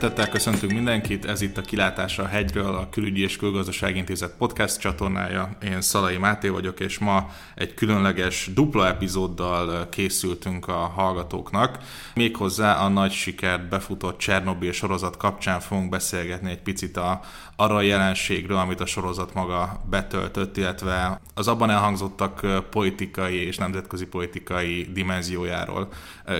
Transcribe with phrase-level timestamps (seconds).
[0.00, 4.80] Szeretettel köszöntünk mindenkit, ez itt a Kilátása a hegyről, a Külügyi és Külgazdasági Intézet podcast
[4.80, 5.56] csatornája.
[5.62, 11.78] Én Szalai Máté vagyok, és ma egy különleges dupla epizóddal készültünk a hallgatóknak.
[12.14, 17.20] Méghozzá a nagy sikert befutott Csernobil sorozat kapcsán fogunk beszélgetni egy picit a,
[17.56, 24.06] arra a jelenségről, amit a sorozat maga betöltött, illetve az abban elhangzottak politikai és nemzetközi
[24.06, 25.88] politikai dimenziójáról.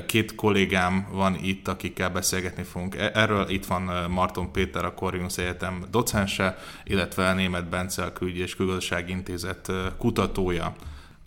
[0.07, 3.49] Két kollégám van itt, akikkel beszélgetni fogunk e- erről.
[3.51, 9.13] Itt van Marton Péter, a Corvinus Egyetem docense, illetve Német Bence, a Külügyi és Külgazdasági
[9.13, 10.75] Intézet kutatója.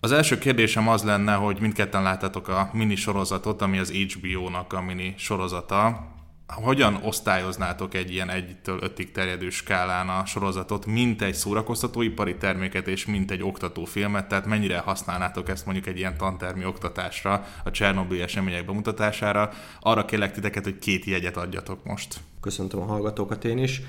[0.00, 4.82] Az első kérdésem az lenne, hogy mindketten láttátok a mini sorozatot, ami az HBO-nak a
[4.82, 6.06] mini sorozata
[6.46, 13.06] hogyan osztályoznátok egy ilyen 1-től 5-ig terjedő skálán a sorozatot, mint egy szórakoztatóipari terméket és
[13.06, 18.66] mint egy oktatófilmet, tehát mennyire használnátok ezt mondjuk egy ilyen tantermi oktatásra, a Csernobyl események
[18.66, 19.50] bemutatására.
[19.80, 22.20] Arra kérlek titeket, hogy két jegyet adjatok most.
[22.40, 23.82] Köszöntöm a hallgatókat én is.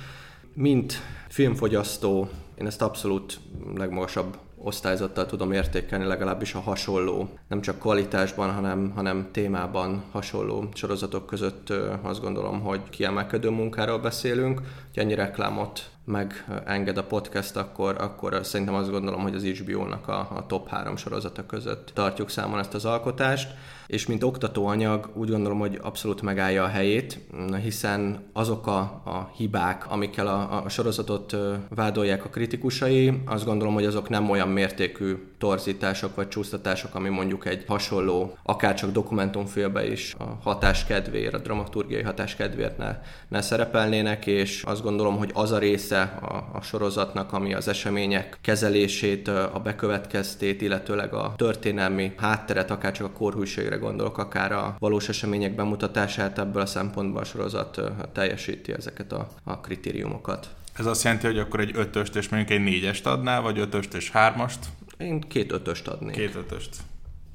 [0.54, 3.40] Mint filmfogyasztó, én ezt abszolút
[3.76, 11.26] legmagasabb osztályzattal tudom értékelni, legalábbis a hasonló, nem csak kvalitásban, hanem, hanem témában hasonló sorozatok
[11.26, 14.62] között azt gondolom, hogy kiemelkedő munkáról beszélünk.
[14.94, 20.20] hogy ennyi reklámot megenged a podcast, akkor, akkor szerintem azt gondolom, hogy az HBO-nak a,
[20.20, 23.54] a top három sorozata között tartjuk számon ezt az alkotást.
[23.88, 27.20] És mint oktatóanyag úgy gondolom, hogy abszolút megállja a helyét,
[27.64, 31.36] hiszen azok a, a hibák, amikkel a, a sorozatot
[31.70, 37.46] vádolják a kritikusai, azt gondolom, hogy azok nem olyan mértékű torzítások vagy csúsztatások, ami mondjuk
[37.46, 44.26] egy hasonló, akárcsak dokumentumfilmbe is a hatás kedvéért, a dramaturgiai hatás kedvéért ne, ne szerepelnének,
[44.26, 49.62] és azt gondolom, hogy az a része a, a sorozatnak, ami az események kezelését, a
[49.64, 56.62] bekövetkeztét, illetőleg a történelmi hátteret, akárcsak a korhűségre gondolok, akár a valós események bemutatását, ebből
[56.62, 57.82] a szempontból a sorozat
[58.14, 60.50] teljesíti ezeket a, a kritériumokat.
[60.78, 64.12] Ez azt jelenti, hogy akkor egy ötöst és mondjuk egy négyest adnál, vagy ötöst és
[64.12, 64.60] hármast?
[64.98, 66.16] Én két ötöst adnék.
[66.16, 66.76] Két ötöst.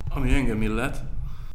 [0.08, 1.02] Ami engem illet,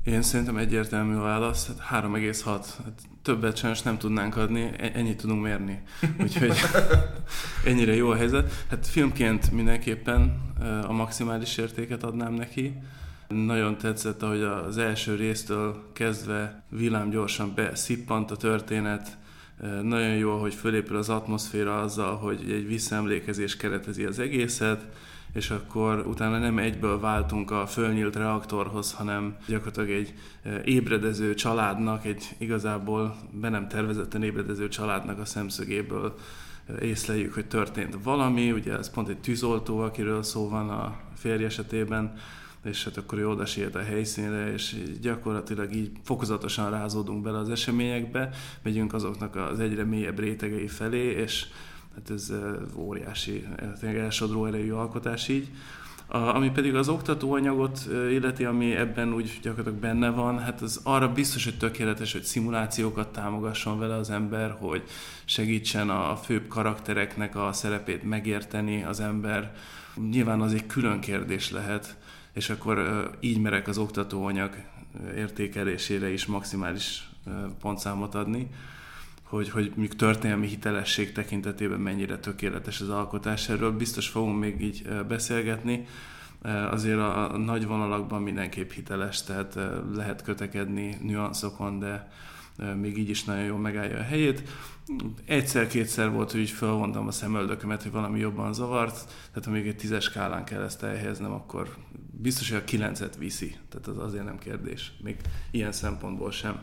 [0.05, 2.45] én szerintem egyértelmű a válasz, hát 3,6.
[2.83, 5.81] Hát többet sajnos nem tudnánk adni, ennyit tudunk mérni.
[6.23, 6.53] Úgyhogy
[7.65, 8.65] ennyire jó a helyzet.
[8.69, 10.53] Hát filmként mindenképpen
[10.87, 12.73] a maximális értéket adnám neki.
[13.27, 19.17] Nagyon tetszett, ahogy az első résztől kezdve villámgyorsan beszippant a történet,
[19.81, 24.85] nagyon jó, hogy fölépül az atmoszféra azzal, hogy egy visszaemlékezés keretezi az egészet,
[25.35, 30.13] és akkor utána nem egyből váltunk a fölnyílt reaktorhoz, hanem gyakorlatilag egy
[30.65, 36.15] ébredező családnak, egy igazából be nem tervezetten ébredező családnak a szemszögéből
[36.81, 42.13] észleljük, hogy történt valami, ugye ez pont egy tűzoltó, akiről szó van a férj esetében,
[42.63, 43.43] és hát akkor ő oda
[43.73, 48.29] a helyszínre, és gyakorlatilag így fokozatosan rázódunk bele az eseményekbe,
[48.61, 51.45] megyünk azoknak az egyre mélyebb rétegei felé, és
[51.95, 52.33] hát ez
[52.75, 53.47] óriási,
[53.79, 55.49] tényleg elsodró erejű alkotás így.
[56.07, 57.79] A, ami pedig az oktatóanyagot
[58.09, 63.11] illeti, ami ebben úgy gyakorlatilag benne van, hát az arra biztos, hogy tökéletes, hogy szimulációkat
[63.11, 64.83] támogasson vele az ember, hogy
[65.25, 69.55] segítsen a főbb karaktereknek a szerepét megérteni az ember.
[70.09, 71.97] Nyilván az egy külön kérdés lehet,
[72.33, 74.55] és akkor így merek az oktatóanyag
[75.15, 77.09] értékelésére is maximális
[77.59, 78.49] pontszámot adni,
[79.25, 83.49] hogy, hogy még történelmi hitelesség tekintetében mennyire tökéletes az alkotás.
[83.49, 85.85] Erről biztos fogunk még így beszélgetni.
[86.71, 89.59] Azért a nagy vonalakban mindenképp hiteles, tehát
[89.93, 92.11] lehet kötekedni nüanszokon, de
[92.81, 94.49] még így is nagyon jól megállja a helyét.
[95.25, 99.75] Egyszer-kétszer volt, hogy így felvontam a szemöldökömet, hogy valami jobban zavart, tehát ha még egy
[99.75, 101.75] tízes skálán kell ezt elhelyeznem, akkor
[102.11, 103.55] biztos, hogy a kilencet viszi.
[103.69, 104.91] Tehát az azért nem kérdés.
[105.03, 105.15] Még
[105.51, 106.59] ilyen szempontból sem.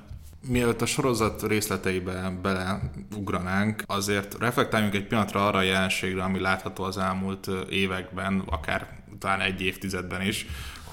[0.47, 6.99] Mielőtt a sorozat részleteibe beleugranánk, azért reflektáljunk egy pillanatra arra a jelenségre, ami látható az
[6.99, 10.47] elmúlt években, akár talán egy évtizedben is,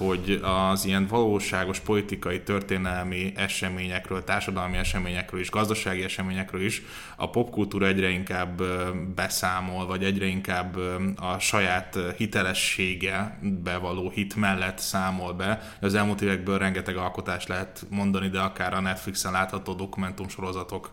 [0.06, 6.82] hogy az ilyen valóságos politikai, történelmi eseményekről, társadalmi eseményekről is, gazdasági eseményekről is
[7.16, 8.62] a popkultúra egyre inkább
[9.14, 10.76] beszámol, vagy egyre inkább
[11.16, 15.76] a saját hitelessége bevaló hit mellett számol be.
[15.80, 20.90] Az elmúlt évekből rengeteg alkotást lehet mondani, de akár a Netflixen látható dokumentumsorozatok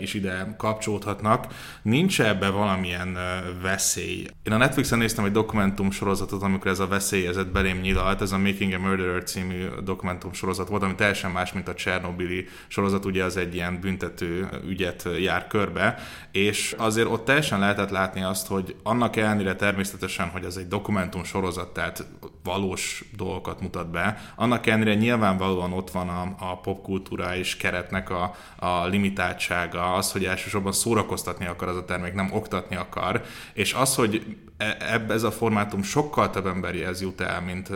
[0.00, 1.46] is ide kapcsolódhatnak.
[1.82, 3.18] Nincs ebbe valamilyen
[3.62, 4.26] veszély?
[4.42, 8.42] Én a Netflixen néztem egy dokumentumsorozatot, amikor ez a veszélyezet belém nyilalt, ez a a
[8.42, 13.24] Making a Murderer című dokumentum sorozat volt, ami teljesen más, mint a Csernobili sorozat, ugye
[13.24, 15.98] az egy ilyen büntető ügyet jár körbe,
[16.32, 21.24] és azért ott teljesen lehetett látni azt, hogy annak ellenére természetesen, hogy ez egy dokumentum
[21.24, 22.06] sorozat, tehát
[22.44, 28.34] valós dolgokat mutat be, annak ellenére nyilvánvalóan ott van a, a popkultúra és keretnek a,
[28.56, 33.94] a limitáltsága, az, hogy elsősorban szórakoztatni akar az a termék, nem oktatni akar, és az,
[33.94, 37.70] hogy e, ebbe ez a formátum sokkal több emberihez jut el, mint,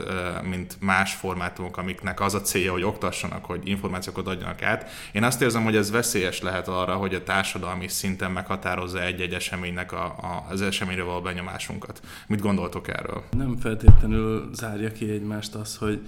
[0.53, 4.91] mint más formátumok, amiknek az a célja, hogy oktassanak, hogy információkat adjanak át.
[5.13, 9.93] Én azt érzem, hogy ez veszélyes lehet arra, hogy a társadalmi szinten meghatározza egy-egy eseménynek
[9.93, 12.01] a, a, az eseményről való benyomásunkat.
[12.27, 13.25] Mit gondoltok erről?
[13.31, 16.01] Nem feltétlenül zárja ki egymást az, hogy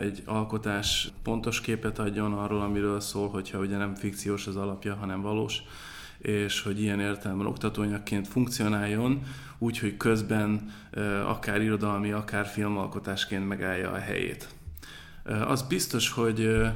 [0.00, 5.20] egy alkotás pontos képet adjon arról, amiről szól, hogyha ugye nem fikciós az alapja, hanem
[5.20, 5.62] valós,
[6.18, 9.22] és hogy ilyen értelemben oktatóanyagként funkcionáljon,
[9.58, 10.70] úgyhogy közben
[11.26, 14.48] akár irodalmi, akár filmalkotásként megállja a helyét.
[15.46, 16.66] Az biztos, hogy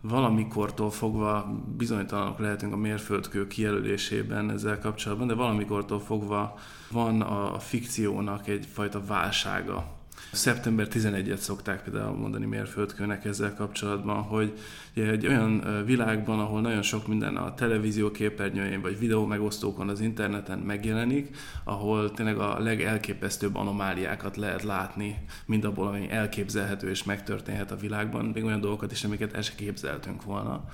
[0.00, 6.58] valamikortól fogva bizonytalanok lehetünk a mérföldkő kijelölésében ezzel kapcsolatban, de valamikortól fogva
[6.90, 10.00] van a fikciónak egyfajta válsága
[10.32, 14.58] Szeptember 11-et szokták például mondani mérföldkőnek ezzel kapcsolatban, hogy
[14.94, 20.58] egy olyan világban, ahol nagyon sok minden a televízió képernyőjén vagy videó megosztókon az interneten
[20.58, 27.76] megjelenik, ahol tényleg a legelképesztőbb anomáliákat lehet látni, mind abból, ami elképzelhető és megtörténhet a
[27.76, 30.64] világban, még olyan dolgokat is, amiket el se képzeltünk volna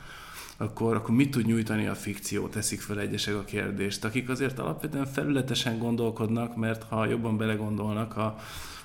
[0.60, 5.06] akkor, akkor mit tud nyújtani a fikció, teszik fel egyesek a kérdést, akik azért alapvetően
[5.06, 8.36] felületesen gondolkodnak, mert ha jobban belegondolnak, a,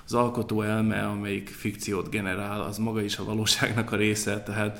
[0.04, 4.78] az alkotó elme, amelyik fikciót generál, az maga is a valóságnak a része, tehát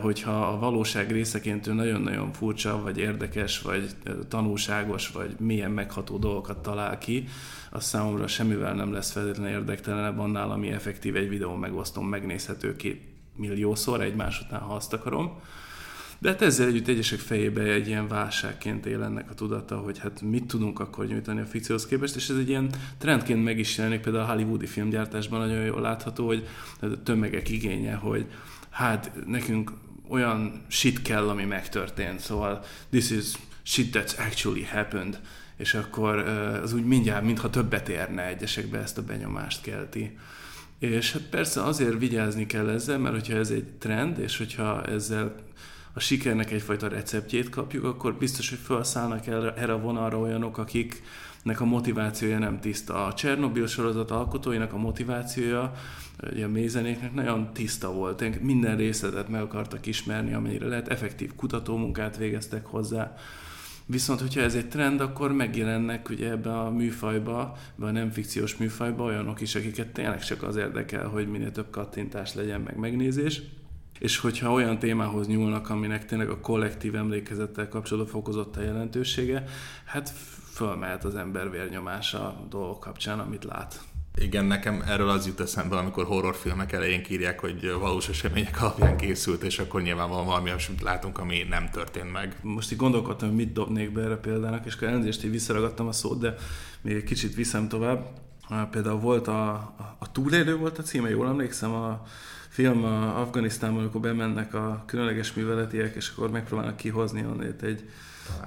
[0.00, 3.90] hogyha a valóság részeként ő nagyon-nagyon furcsa, vagy érdekes, vagy
[4.28, 7.28] tanulságos, vagy milyen megható dolgokat talál ki,
[7.70, 13.00] az számomra semmivel nem lesz feltétlenül érdektelenebb annál, ami effektív egy videó megosztom, megnézhető két
[13.34, 15.40] milliószor egymás után, ha azt akarom.
[16.18, 20.22] De hát ezzel együtt egyesek fejébe egy ilyen válságként él ennek a tudata, hogy hát
[20.22, 24.00] mit tudunk akkor nyújtani a fikcióhoz képest, és ez egy ilyen trendként meg is jelenik,
[24.00, 26.46] például a hollywoodi filmgyártásban nagyon jól látható, hogy
[26.80, 28.26] a tömegek igénye, hogy
[28.70, 29.72] hát nekünk
[30.08, 33.24] olyan shit kell, ami megtörtént, szóval this is
[33.62, 35.20] shit that's actually happened,
[35.56, 36.18] és akkor
[36.62, 40.18] az úgy mindjárt, mintha többet érne egyesekbe ezt a benyomást kelti.
[40.78, 45.34] És hát persze azért vigyázni kell ezzel, mert hogyha ez egy trend, és hogyha ezzel
[45.96, 51.64] a sikernek egyfajta receptjét kapjuk, akkor biztos, hogy felszállnak erre a vonalra olyanok, akiknek a
[51.64, 53.06] motivációja nem tiszta.
[53.06, 55.72] A Csernobyl sorozat alkotóinak a motivációja,
[56.44, 58.42] a mézenéknek nagyon tiszta volt.
[58.42, 63.16] Minden részletet meg akartak ismerni, amennyire lehet, effektív kutatómunkát végeztek hozzá.
[63.86, 68.56] Viszont, hogyha ez egy trend, akkor megjelennek ugye ebbe a műfajba, vagy a nem fikciós
[68.56, 73.42] műfajba olyanok is, akiket tényleg csak az érdekel, hogy minél több kattintás legyen, meg megnézés
[73.98, 79.44] és hogyha olyan témához nyúlnak, aminek tényleg a kollektív emlékezettel kapcsolatban fokozott a jelentősége,
[79.84, 80.12] hát
[80.52, 83.80] fölmehet az ember vérnyomása a dolgok kapcsán, amit lát.
[84.18, 89.42] Igen, nekem erről az jut eszembe, amikor horrorfilmek elején írják, hogy valós események alapján készült,
[89.42, 92.36] és akkor nyilván valami amit látunk, ami nem történt meg.
[92.42, 95.92] Most így gondolkodtam, hogy mit dobnék be erre példának, és akkor elnézést így visszaragadtam a
[95.92, 96.34] szót, de
[96.80, 98.06] még egy kicsit viszem tovább.
[98.70, 102.02] Például volt a, a, a túlélő volt a címe, jól emlékszem, a
[102.56, 107.84] film a Afganisztánban, amikor bemennek a különleges műveletiek, és akkor megpróbálnak kihozni onnét egy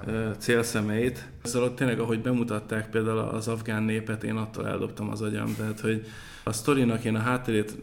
[0.03, 0.35] Talán.
[0.39, 1.27] célszemélyt.
[1.43, 5.79] Ezzel ott tényleg, ahogy bemutatták például az afgán népet, én attól eldobtam az agyam, tehát
[5.79, 6.05] hogy
[6.43, 7.75] a sztorinak én a hátterét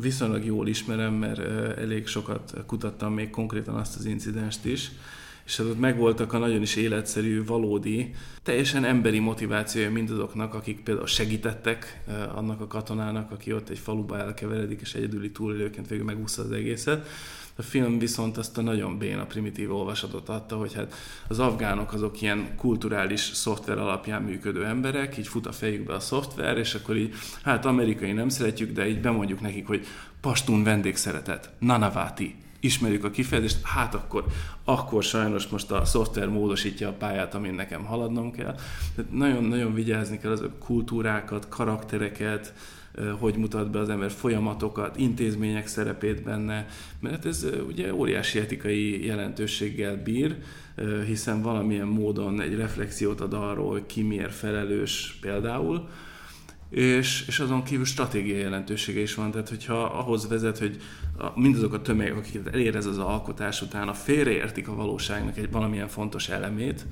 [0.00, 1.38] viszonylag jól ismerem, mert
[1.78, 4.90] elég sokat kutattam még konkrétan azt az incidenst is,
[5.50, 12.02] és ott megvoltak a nagyon is életszerű, valódi, teljesen emberi motivációja mindazoknak, akik például segítettek
[12.34, 17.08] annak a katonának, aki ott egy faluba elkeveredik, és egyedüli túlélőként végül megúszta az egészet.
[17.56, 20.94] A film viszont azt a nagyon béna, primitív olvasatot adta, hogy hát
[21.28, 26.58] az afgánok azok ilyen kulturális szoftver alapján működő emberek, így fut a fejükbe a szoftver,
[26.58, 29.86] és akkor így, hát amerikai nem szeretjük, de így bemondjuk nekik, hogy
[30.20, 34.24] pastun vendégszeretet, nanavati, ismerjük a kifejezést, hát akkor,
[34.64, 38.54] akkor sajnos most a szoftver módosítja a pályát, amin nekem haladnom kell.
[38.94, 42.54] Tehát nagyon-nagyon vigyázni kell az kultúrákat, karaktereket,
[43.18, 46.66] hogy mutat be az ember folyamatokat, intézmények szerepét benne,
[47.00, 50.36] mert ez ugye óriási etikai jelentőséggel bír,
[51.06, 55.88] hiszen valamilyen módon egy reflexiót ad arról, ki miért felelős például,
[56.70, 60.76] és, és azon kívül stratégiai jelentősége is van, tehát hogyha ahhoz vezet, hogy
[61.18, 65.88] a, mindazok a tömegek, akiket elér ez az alkotás utána félreértik a valóságnak egy valamilyen
[65.88, 66.86] fontos elemét,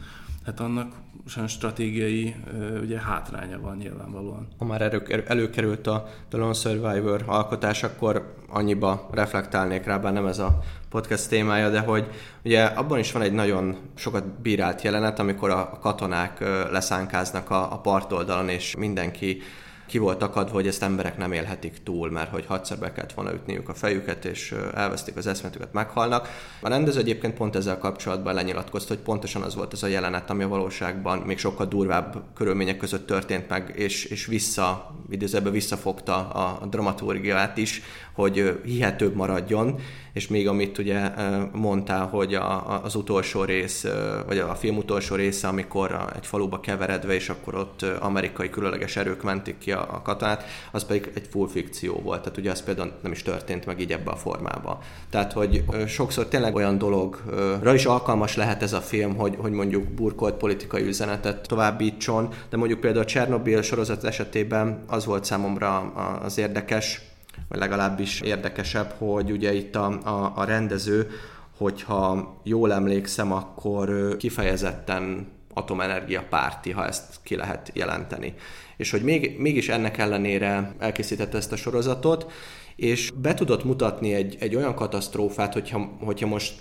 [0.45, 0.95] hát annak
[1.27, 2.35] sajnos stratégiai
[2.83, 4.49] ugye hátránya van nyilvánvalóan.
[4.59, 10.27] Ha már elő, előkerült a The Lone Survivor alkotás, akkor annyiba reflektálnék rá, bár nem
[10.27, 10.59] ez a
[10.89, 12.07] podcast témája, de hogy
[12.45, 16.39] ugye abban is van egy nagyon sokat bírált jelenet, amikor a katonák
[16.71, 19.43] leszánkáznak a, a partoldalon, és mindenki
[19.89, 23.33] ki volt akadva, hogy ezt emberek nem élhetik túl, mert hogy hatszor be kellett volna
[23.33, 26.29] ütniük a fejüket, és elvesztik az eszmetüket, meghalnak.
[26.61, 30.43] A rendező egyébként pont ezzel kapcsolatban lenyilatkozta, hogy pontosan az volt ez a jelenet, ami
[30.43, 36.59] a valóságban még sokkal durvább körülmények között történt meg, és, és vissza, idézőben visszafogta a,
[36.63, 37.83] a dramaturgiát is,
[38.19, 39.79] hogy hihetőbb maradjon,
[40.13, 41.11] és még amit ugye
[41.53, 43.87] mondtál, hogy a, az utolsó rész,
[44.27, 49.23] vagy a film utolsó része, amikor egy faluba keveredve, és akkor ott amerikai különleges erők
[49.23, 52.93] mentik ki a, a katonát, az pedig egy full fikció volt, tehát ugye az például
[53.03, 54.79] nem is történt meg így ebbe a formába.
[55.11, 59.85] Tehát, hogy sokszor tényleg olyan dologra is alkalmas lehet ez a film, hogy, hogy mondjuk
[59.85, 65.79] burkolt politikai üzenetet továbbítson, de mondjuk például a Csernobyl sorozat esetében az volt számomra
[66.23, 67.01] az érdekes,
[67.49, 71.11] vagy legalábbis érdekesebb, hogy ugye itt a, a, a rendező,
[71.57, 78.35] hogyha jól emlékszem, akkor kifejezetten atomenergia párti, ha ezt ki lehet jelenteni.
[78.77, 82.33] És hogy még, mégis ennek ellenére elkészítette ezt a sorozatot,
[82.77, 86.55] és be tudott mutatni egy, egy olyan katasztrófát, hogyha, hogyha most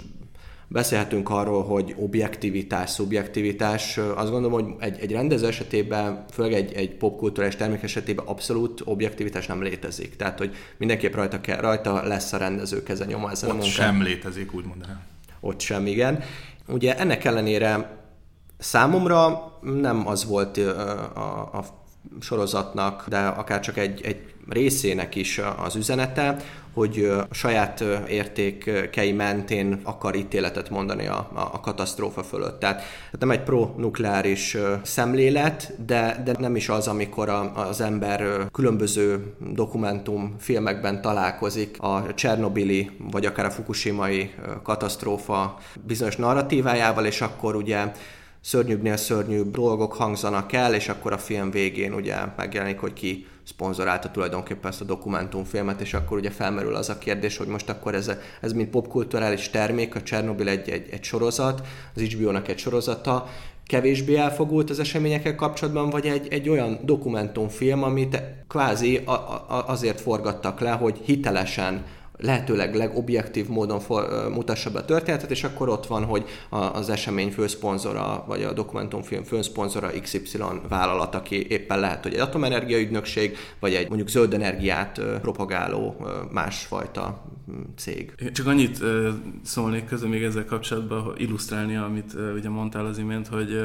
[0.70, 3.98] Beszélhetünk arról, hogy objektivitás, szubjektivitás.
[3.98, 9.46] Azt gondolom, hogy egy, egy rendező esetében, főleg egy, egy popkultúrás termék esetében abszolút objektivitás
[9.46, 10.16] nem létezik.
[10.16, 13.74] Tehát, hogy mindenképp rajta, kell, rajta lesz a rendező keze nyoma ezen Ott a munkán.
[13.74, 15.02] sem létezik, úgy mondanám.
[15.40, 16.24] Ott sem, igen.
[16.68, 17.98] Ugye ennek ellenére
[18.58, 21.66] számomra nem az volt a, a
[22.20, 26.38] sorozatnak, de akár csak egy, egy részének is az üzenete,
[26.78, 32.60] hogy a saját értékei mentén akar ítéletet mondani a, a katasztrófa fölött.
[32.60, 32.82] Tehát
[33.20, 40.36] nem egy pro-nukleáris szemlélet, de, de nem is az, amikor a, az ember különböző dokumentum
[40.40, 47.92] filmekben találkozik a Csernobili, vagy akár a Fukushimai katasztrófa bizonyos narratívájával, és akkor ugye
[48.48, 54.12] szörnyűbbnél szörnyűbb dolgok hangzanak el, és akkor a film végén ugye megjelenik, hogy ki szponzorálta
[54.12, 58.12] tulajdonképpen ezt a dokumentumfilmet, és akkor ugye felmerül az a kérdés, hogy most akkor ez,
[58.42, 63.28] ez mint popkulturális termék, a Csernobyl egy, egy, egy sorozat, az HBO-nak egy sorozata,
[63.66, 70.02] kevésbé elfogult az eseményekkel kapcsolatban, vagy egy, egy olyan dokumentumfilm, amit kvázi a, a, azért
[70.02, 71.86] forgattak le, hogy hitelesen
[72.18, 77.32] lehetőleg legobjektív módon for, mutassa be a történetet, és akkor ott van, hogy az esemény
[77.32, 80.38] főszponzora, vagy a dokumentumfilm főszponzora XY
[80.70, 87.24] vállalat, aki éppen lehet, hogy egy atomenergia ügynökség, vagy egy mondjuk zöld energiát propagáló másfajta
[87.76, 88.32] cég.
[88.34, 88.84] Csak annyit
[89.44, 93.60] szólnék közben még ezzel kapcsolatban illusztrálni, amit ugye mondtál az imént, hogy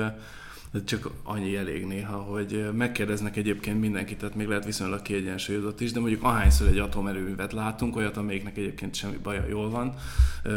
[0.73, 5.93] de csak annyi elég néha, hogy megkérdeznek egyébként mindenkit, tehát még lehet viszonylag kiegyensúlyozott is,
[5.93, 9.95] de mondjuk ahányszor egy atomerőművet látunk, olyat, amelyiknek egyébként semmi baja jól van,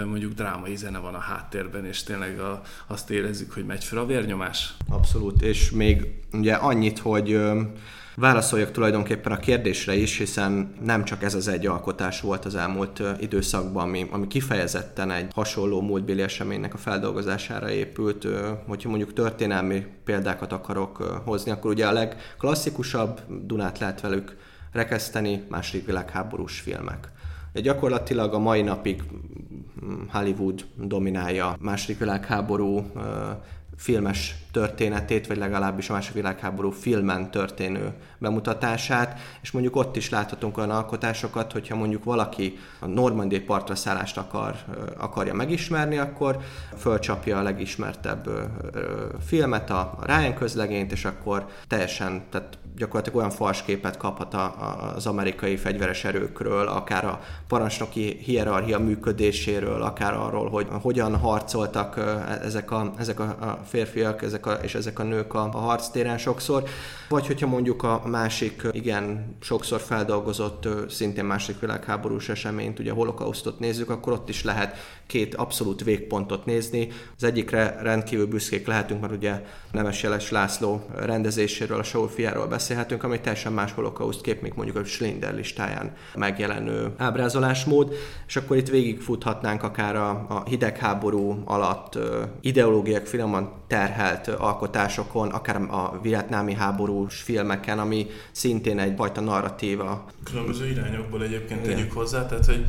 [0.05, 4.05] mondjuk drámai zene van a háttérben, és tényleg a, azt érezzük, hogy megy fel a
[4.05, 4.73] vérnyomás.
[4.89, 7.39] Abszolút, és még ugye annyit, hogy
[8.15, 13.01] válaszoljak tulajdonképpen a kérdésre is, hiszen nem csak ez az egy alkotás volt az elmúlt
[13.19, 18.27] időszakban, ami, ami kifejezetten egy hasonló múltbéli eseménynek a feldolgozására épült.
[18.67, 24.35] Hogyha mondjuk történelmi példákat akarok hozni, akkor ugye a legklasszikusabb Dunát lehet velük
[24.71, 27.09] rekeszteni második világháborús filmek.
[27.53, 29.03] Gyakorlatilag a mai napig
[30.11, 32.91] Hollywood dominálja második világháború
[33.77, 40.57] filmes történetét, vagy legalábbis a második világháború filmen történő bemutatását, és mondjuk ott is láthatunk
[40.57, 44.55] olyan alkotásokat, hogyha mondjuk valaki a Normandiai partra szállást akar,
[44.97, 46.37] akarja megismerni, akkor
[46.77, 48.29] fölcsapja a legismertebb
[49.25, 55.55] filmet, a Ryan közlegényt, és akkor teljesen, tehát gyakorlatilag olyan falsképet kaphat a, az amerikai
[55.55, 61.99] fegyveres erőkről, akár a parancsnoki hierarchia működéséről, akár arról, hogy hogyan harcoltak
[62.43, 66.63] ezek a, ezek a férfiak ezek a, és ezek a nők a, a harctéren sokszor,
[67.09, 73.59] vagy hogyha mondjuk a másik, igen, sokszor feldolgozott, szintén másik világháborús eseményt, ugye a holokausztot
[73.59, 74.77] nézzük, akkor ott is lehet
[75.07, 76.87] két abszolút végpontot nézni.
[77.15, 79.41] Az egyikre rendkívül büszkék lehetünk, mert ugye
[79.71, 84.77] Nemes Jeles László rendezéséről, a Saul fiáról beszélhetünk, ami teljesen más holokauszt kép, mint mondjuk
[84.77, 87.93] a Schlinder listáján megjelenő ábrázolásmód,
[88.27, 91.97] és akkor itt végigfuthatnánk akár a, a hidegháború alatt
[92.41, 100.05] ideológiák finoman terhelt alkotásokon, akár a vietnámi háborús filmeken, ami szintén egy fajta narratíva.
[100.23, 101.75] Különböző irányokból egyébként Igen.
[101.75, 102.65] tegyük hozzá, tehát hogy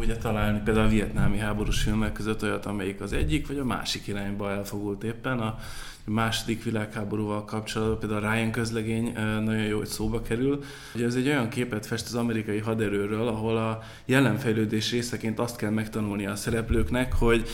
[0.00, 4.06] ugye találni például a vietnámi háborús filmek között olyat, amelyik az egyik vagy a másik
[4.06, 5.38] irányba elfogult éppen.
[5.38, 5.58] A
[6.06, 9.12] második világháborúval kapcsolatban, például Ryan közlegény
[9.44, 10.64] nagyon jó, hogy szóba kerül.
[10.94, 15.70] Ugye ez egy olyan képet fest az amerikai haderőről, ahol a jelenfejlődés részeként azt kell
[15.70, 17.48] megtanulni a szereplőknek, hogy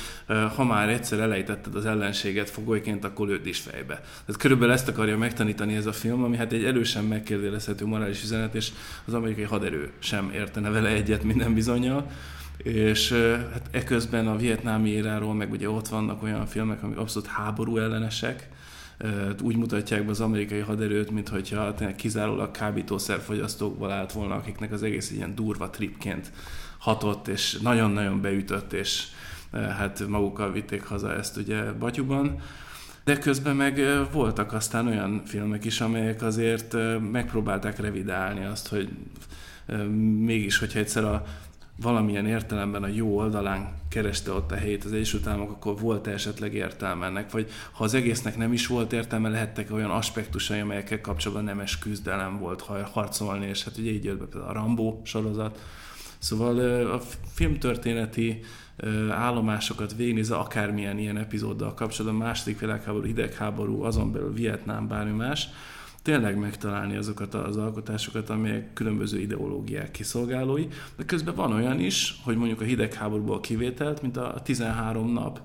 [0.56, 3.94] ha már egyszer elejtetted az ellenséget fogolyként, akkor lőd is fejbe.
[3.94, 8.54] Tehát körülbelül ezt akarja megtanítani ez a film, ami hát egy erősen megkérdőjelezhető morális üzenet,
[8.54, 8.70] és
[9.04, 12.10] az amerikai haderő sem értene vele egyet minden bizonyal
[12.62, 13.12] és
[13.52, 18.48] hát eközben a vietnámi éráról meg ugye ott vannak olyan filmek, amik abszolút háború ellenesek,
[19.42, 25.34] úgy mutatják be az amerikai haderőt, mintha kizárólag kábítószerfogyasztókból állt volna, akiknek az egész ilyen
[25.34, 26.32] durva tripként
[26.78, 29.04] hatott, és nagyon-nagyon beütött, és
[29.52, 32.40] hát magukkal vitték haza ezt ugye Batyuban.
[33.04, 33.80] De közben meg
[34.12, 36.76] voltak aztán olyan filmek is, amelyek azért
[37.12, 38.88] megpróbálták revidálni azt, hogy
[40.18, 41.24] mégis, hogyha egyszer a
[41.82, 46.10] valamilyen értelemben a jó oldalán kereste ott a helyét az Egyesült Államok, akkor volt -e
[46.10, 47.30] esetleg értelme ennek?
[47.30, 52.38] Vagy ha az egésznek nem is volt értelme, lehettek olyan aspektusai, amelyekkel kapcsolatban nemes küzdelem
[52.38, 55.58] volt harcolni, és hát ugye így jött be például a Rambo sorozat.
[56.18, 56.58] Szóval
[56.90, 57.00] a
[57.32, 58.40] filmtörténeti
[59.10, 65.48] állomásokat végignézve, akármilyen ilyen epizóddal kapcsolatban, második világháború, hidegháború, azon belül Vietnám, bármi más,
[66.02, 70.66] tényleg megtalálni azokat az alkotásokat, amelyek különböző ideológiák kiszolgálói,
[70.96, 75.40] de közben van olyan is, hogy mondjuk a hidegháborúból kivételt, mint a 13 nap,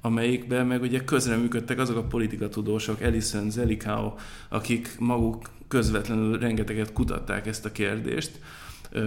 [0.00, 4.14] amelyikben meg ugye közreműködtek azok a politikatudósok, Ellison, Zelikao,
[4.48, 8.40] akik maguk közvetlenül rengeteget kutatták ezt a kérdést,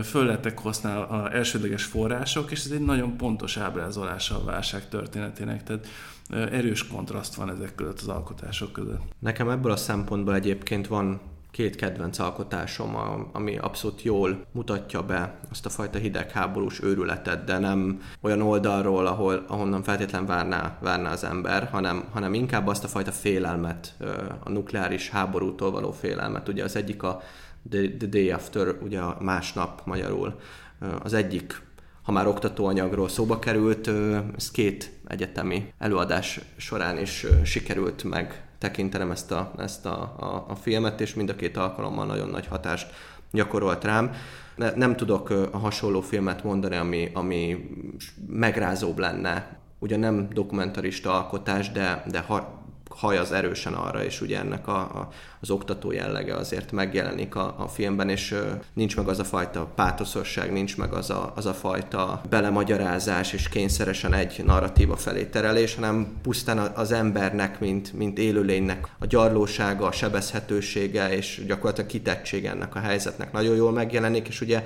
[0.03, 5.63] föl lettek használva elsődleges források, és ez egy nagyon pontos ábrázolása a válság történetének.
[5.63, 5.87] Tehát
[6.31, 9.01] erős kontraszt van ezek között az alkotások között.
[9.19, 11.21] Nekem ebből a szempontból egyébként van
[11.51, 12.95] két kedvenc alkotásom,
[13.31, 19.45] ami abszolút jól mutatja be azt a fajta hidegháborús őrületet, de nem olyan oldalról, ahol,
[19.47, 23.95] ahonnan feltétlen várná, várná az ember, hanem, hanem inkább azt a fajta félelmet,
[24.43, 26.47] a nukleáris háborútól való félelmet.
[26.47, 27.21] Ugye az egyik a
[27.69, 30.39] The, the Day After, ugye a másnap magyarul.
[31.03, 31.61] Az egyik
[32.01, 33.89] ha már oktatóanyagról szóba került,
[34.37, 40.55] ez két egyetemi előadás során is sikerült meg tekintenem ezt a, ezt a, a, a
[40.55, 42.93] filmet, és mind a két alkalommal nagyon nagy hatást
[43.31, 44.11] gyakorolt rám.
[44.55, 47.69] Ne, nem tudok a hasonló filmet mondani, ami, ami
[48.27, 49.59] megrázóbb lenne.
[49.79, 52.60] Ugye nem dokumentarista alkotás, de, de ha,
[52.93, 57.55] haj az erősen arra, és ugye ennek a, a, az oktató jellege azért megjelenik a,
[57.57, 61.45] a filmben, és ö, nincs meg az a fajta pátoszosság, nincs meg az a, az
[61.45, 68.17] a fajta belemagyarázás és kényszeresen egy narratíva felé terelés, hanem pusztán az embernek, mint, mint
[68.17, 74.41] élőlénynek a gyarlósága, a sebezhetősége és gyakorlatilag kitettsége ennek a helyzetnek nagyon jól megjelenik, és
[74.41, 74.63] ugye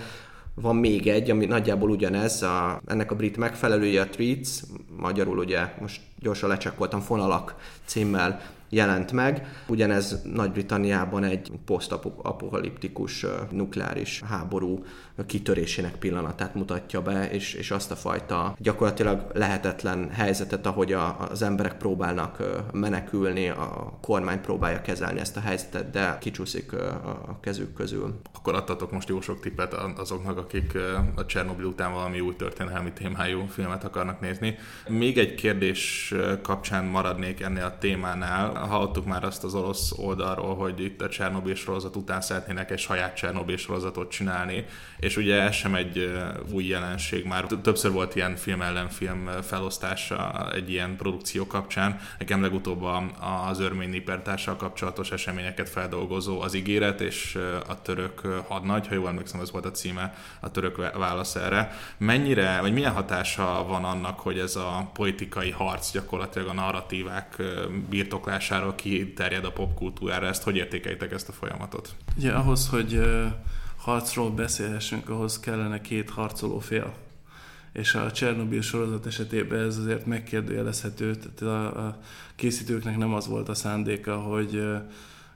[0.55, 4.49] van még egy, ami nagyjából ugyanez, a, ennek a brit megfelelője a Tweets,
[4.97, 9.47] magyarul ugye most gyorsan lecsekkoltam, Fonalak címmel jelent meg.
[9.67, 14.83] Ugyanez Nagy-Britanniában egy posztapokaliptikus nukleáris háború
[15.23, 21.41] kitörésének pillanatát mutatja be, és, és azt a fajta gyakorlatilag lehetetlen helyzetet, ahogy a, az
[21.41, 28.19] emberek próbálnak menekülni, a kormány próbálja kezelni ezt a helyzetet, de kicsúszik a kezük közül.
[28.33, 30.77] Akkor adtatok most jó sok tippet azoknak, akik
[31.15, 34.57] a Csernobyl után valami új történelmi témájú filmet akarnak nézni.
[34.87, 40.79] Még egy kérdés kapcsán maradnék ennél a témánál hallottuk már azt az orosz oldalról, hogy
[40.79, 44.65] itt a Csernobyl sorozat után szeretnének egy saját Csernobyl sorozatot csinálni,
[45.05, 46.13] és ugye ez sem egy
[46.51, 47.45] új jelenség már.
[47.45, 51.99] Többször volt ilyen film ellenfilm felosztása egy ilyen produkció kapcsán.
[52.19, 52.83] Nekem legutóbb
[53.47, 57.37] az örmény nipertással kapcsolatos eseményeket feldolgozó az ígéret, és
[57.67, 61.71] a török hadnagy, ha jól emlékszem, ez volt a címe, a török válasz erre.
[61.97, 67.43] Mennyire, vagy milyen hatása van annak, hogy ez a politikai harc gyakorlatilag a narratívák
[67.89, 70.27] birtoklása hatásáról kiterjed a popkultúrára.
[70.27, 71.95] Ezt hogy értékelitek ezt a folyamatot?
[72.17, 73.01] Ugye ahhoz, hogy
[73.85, 76.93] harcról beszélhessünk, ahhoz kellene két harcoló fél.
[77.73, 81.15] És a Csernobyl sorozat esetében ez azért megkérdőjelezhető.
[81.15, 81.99] Tehát a
[82.35, 84.63] készítőknek nem az volt a szándéka, hogy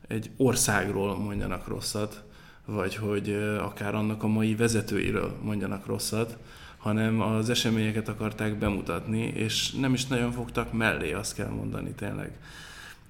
[0.07, 2.23] egy országról mondjanak rosszat,
[2.65, 6.37] vagy hogy akár annak a mai vezetőiről mondjanak rosszat,
[6.77, 12.37] hanem az eseményeket akarták bemutatni, és nem is nagyon fogtak mellé, azt kell mondani tényleg.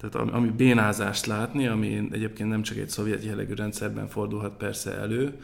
[0.00, 5.40] Tehát ami bénázást látni, ami egyébként nem csak egy szovjet jellegű rendszerben fordulhat persze elő,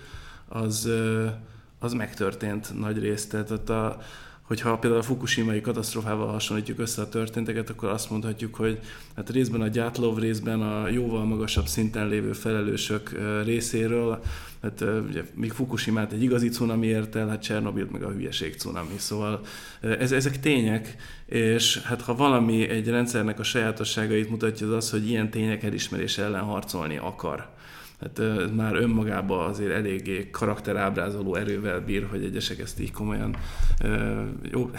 [0.49, 0.90] az,
[1.79, 3.31] az megtörtént nagy részt.
[3.31, 3.99] Tehát ott a,
[4.46, 8.78] hogyha például a Fukushima-i katasztrofával hasonlítjuk össze a történteket, akkor azt mondhatjuk, hogy
[9.16, 13.11] hát részben a gyátló, részben a jóval magasabb szinten lévő felelősök
[13.44, 14.22] részéről,
[14.62, 18.94] hát ugye még Fukushima-t egy igazi cunami ért el, hát Csernobilt meg a hülyeség cunami.
[18.96, 19.40] Szóval
[19.80, 25.09] ez, ezek tények, és hát ha valami egy rendszernek a sajátosságait mutatja, az az, hogy
[25.09, 27.54] ilyen tények elismerése ellen harcolni akar
[28.00, 28.20] hát
[28.56, 33.37] már önmagában azért eléggé karakterábrázoló erővel bír, hogy egyesek ezt így komolyan
[34.50, 34.70] jó,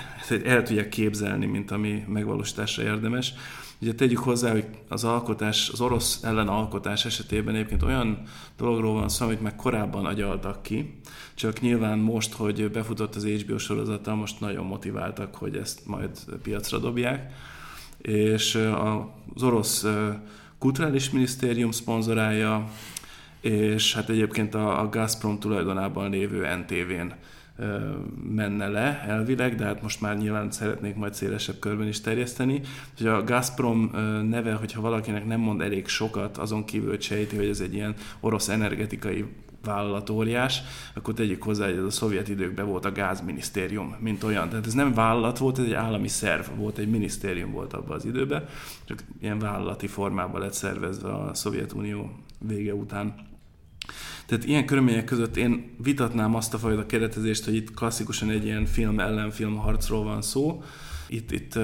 [0.44, 3.34] el tudják képzelni, mint ami megvalósításra érdemes.
[3.82, 8.22] Ugye tegyük hozzá, hogy az alkotás, az orosz ellen alkotás esetében egyébként olyan
[8.58, 11.00] dologról van szó, amit meg korábban agyaltak ki,
[11.34, 16.10] csak nyilván most, hogy befutott az HBO sorozata, most nagyon motiváltak, hogy ezt majd
[16.42, 17.34] piacra dobják.
[17.98, 18.56] És
[19.34, 19.86] az orosz
[20.58, 22.70] kulturális minisztérium szponzorálja,
[23.42, 27.14] és hát egyébként a, a Gazprom tulajdonában lévő NTV-n
[28.34, 32.62] menne le elvileg, de hát most már nyilván szeretnék majd szélesebb körben is terjeszteni.
[32.98, 33.92] Hogy a Gazprom
[34.30, 38.50] neve, hogyha valakinek nem mond elég sokat, azon kívül sejti, hogy ez egy ilyen orosz
[38.50, 39.26] energetikai
[39.64, 40.62] vállalat óriás,
[40.94, 44.50] akkor tegyük hozzá, hogy ez a szovjet időkben volt a gázminisztérium, mint olyan.
[44.50, 48.06] Tehát ez nem vállalat volt, ez egy állami szerv volt, egy minisztérium volt abban az
[48.06, 48.46] időben,
[48.86, 53.16] csak ilyen vállalati formában lett szervezve a Szovjetunió vége után.
[54.26, 58.66] Tehát ilyen körülmények között én vitatnám azt a fajta keretezést, hogy itt klasszikusan egy ilyen
[58.66, 60.64] film ellenfilm harcról van szó.
[61.08, 61.60] Itt, itt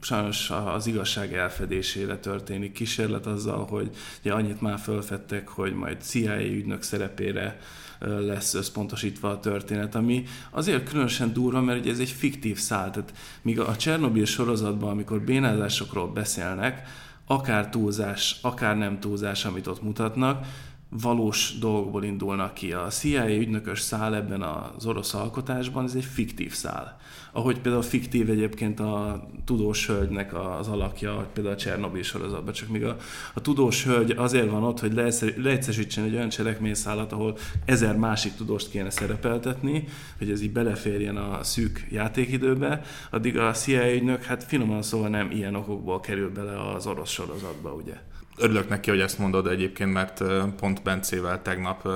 [0.00, 6.40] sajnos az igazság elfedésére történik kísérlet azzal, hogy ugye annyit már felfedtek, hogy majd CIA
[6.40, 7.58] ügynök szerepére
[8.00, 12.90] lesz összpontosítva a történet, ami azért különösen durva, mert ugye ez egy fiktív szál.
[12.90, 13.12] Tehát
[13.42, 16.82] míg a Csernobyl sorozatban, amikor bénázásokról beszélnek,
[17.26, 20.46] akár túlzás, akár nem túlzás, amit ott mutatnak,
[20.88, 22.72] valós dolgokból indulnak ki.
[22.72, 26.96] A CIA ügynökös szál ebben az orosz alkotásban, ez egy fiktív szál.
[27.32, 32.84] Ahogy például fiktív egyébként a tudós hölgynek az alakja, például a Csernobyl sorozatban, csak még
[32.84, 32.96] a,
[33.34, 34.92] a tudós hölgy azért van ott, hogy
[35.36, 39.84] leegyszerűsítsen egy olyan cselekményszállat, ahol ezer másik tudóst kéne szerepeltetni,
[40.18, 45.30] hogy ez így beleférjen a szűk játékidőbe, addig a CIA ügynök, hát finoman szóval nem
[45.30, 47.94] ilyen okokból kerül bele az orosz sorozatba, ugye.
[48.40, 50.22] Örülök neki, hogy ezt mondod egyébként, mert
[50.56, 51.88] pont Bencével tegnap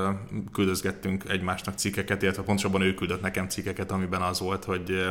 [0.53, 5.07] küldözgettünk egymásnak cikkeket, illetve pontosabban ő küldött nekem cikkeket, amiben az volt, hogy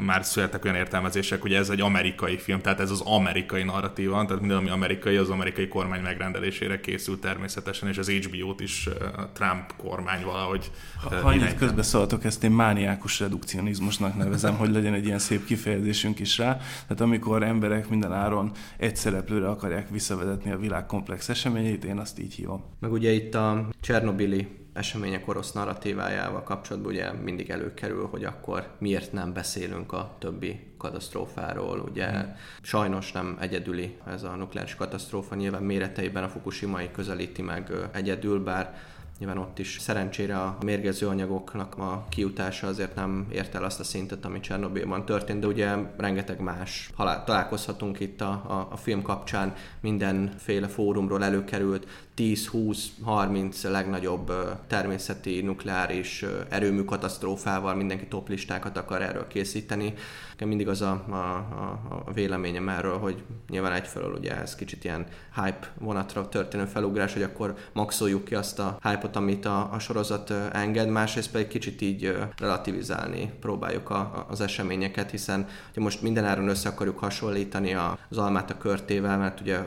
[0.00, 4.40] már születtek olyan értelmezések, hogy ez egy amerikai film, tehát ez az amerikai narratíva, tehát
[4.40, 8.88] minden, ami amerikai, az amerikai kormány megrendelésére készült természetesen, és az HBO-t is
[9.32, 10.70] Trump kormány valahogy
[11.02, 16.18] Ha, ha itt közbeszóltok, ezt én mániákus redukcionizmusnak nevezem, hogy legyen egy ilyen szép kifejezésünk
[16.18, 16.56] is rá.
[16.56, 22.18] Tehát amikor emberek minden áron egy szereplőre akarják visszavezetni a világ komplex eseményeit, én azt
[22.18, 22.64] így hívom.
[22.80, 29.12] Meg ugye itt a Csernobili események orosz narratívájával kapcsolatban ugye mindig előkerül, hogy akkor miért
[29.12, 31.80] nem beszélünk a többi katasztrófáról.
[31.90, 32.34] Ugye hmm.
[32.62, 38.76] sajnos nem egyedüli ez a nukleáris katasztrófa, nyilván méreteiben a Fukushima-i közelíti meg egyedül, bár
[39.18, 43.84] Nyilván ott is szerencsére a mérgező anyagoknak a kiutása azért nem ért el azt a
[43.84, 49.02] szintet, ami Csernobilban történt, de ugye rengeteg más halál, találkozhatunk itt a, a, a film
[49.02, 54.32] kapcsán, mindenféle fórumról előkerült 10-20-30 legnagyobb
[54.66, 59.94] természeti nukleáris erőmű katasztrófával mindenki toplistákat akar erről készíteni.
[60.38, 64.84] Nekem mindig az a, a, a, a véleményem erről, hogy nyilván egyfelől ugye ez kicsit
[64.84, 69.78] ilyen hype vonatra történő felugrás, hogy akkor maxoljuk ki azt a hype-ot, amit a, a
[69.78, 76.02] sorozat enged, másrészt pedig kicsit így relativizálni próbáljuk a, a, az eseményeket, hiszen ugye most
[76.02, 77.74] mindenáron össze akarjuk hasonlítani
[78.08, 79.58] az almát a körtével, mert ugye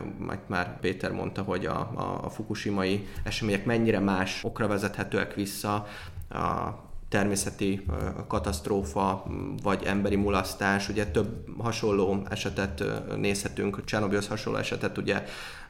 [0.48, 5.88] már Péter mondta, hogy a, a, a fukushimai események mennyire más okra vezethetőek vissza,
[6.30, 7.86] a természeti
[8.28, 9.24] katasztrófa
[9.64, 12.84] vagy emberi mulasztás, ugye több hasonló esetet
[13.18, 15.24] nézhetünk, Csernobylhoz hasonló esetet ugye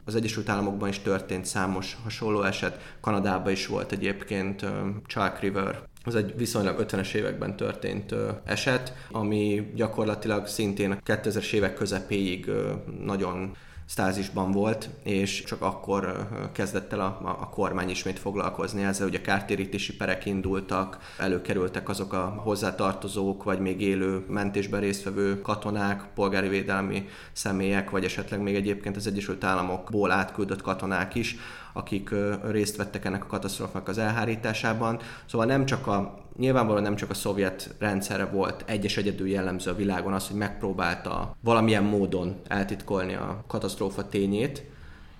[0.05, 4.65] az Egyesült Államokban is történt számos hasonló eset, Kanadában is volt egyébként
[5.07, 5.81] Chalk River.
[6.03, 12.51] Az egy viszonylag 50-es években történt eset, ami gyakorlatilag szintén a 2000-es évek közepéig
[12.99, 13.55] nagyon
[13.91, 19.95] stázisban volt, és csak akkor kezdett el a, a kormány ismét foglalkozni ezzel, ugye kártérítési
[19.95, 27.89] perek indultak, előkerültek azok a hozzátartozók, vagy még élő mentésben résztvevő katonák, polgári védelmi személyek,
[27.89, 31.35] vagy esetleg még egyébként az Egyesült Államokból átküldött katonák is,
[31.73, 32.09] akik
[32.49, 34.99] részt vettek ennek a katasztrófának az elhárításában.
[35.25, 39.75] Szóval nem csak a, nyilvánvalóan nem csak a szovjet rendszerre volt egyes egyedül jellemző a
[39.75, 44.63] világon az, hogy megpróbálta valamilyen módon eltitkolni a katasztrófa tényét,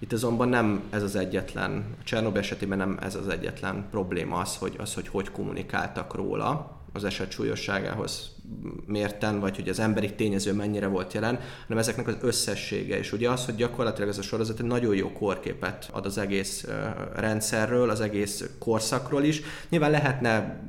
[0.02, 4.56] itt azonban nem ez az egyetlen, a Csernobyl esetében nem ez az egyetlen probléma az,
[4.56, 8.31] hogy, az, hogy hogy kommunikáltak róla az eset súlyosságához
[8.86, 12.98] mérten, vagy hogy az emberi tényező mennyire volt jelen, hanem ezeknek az összessége.
[12.98, 16.68] És ugye az, hogy gyakorlatilag ez a sorozat egy nagyon jó korképet ad az egész
[17.16, 19.42] rendszerről, az egész korszakról is.
[19.70, 20.62] Nyilván lehetne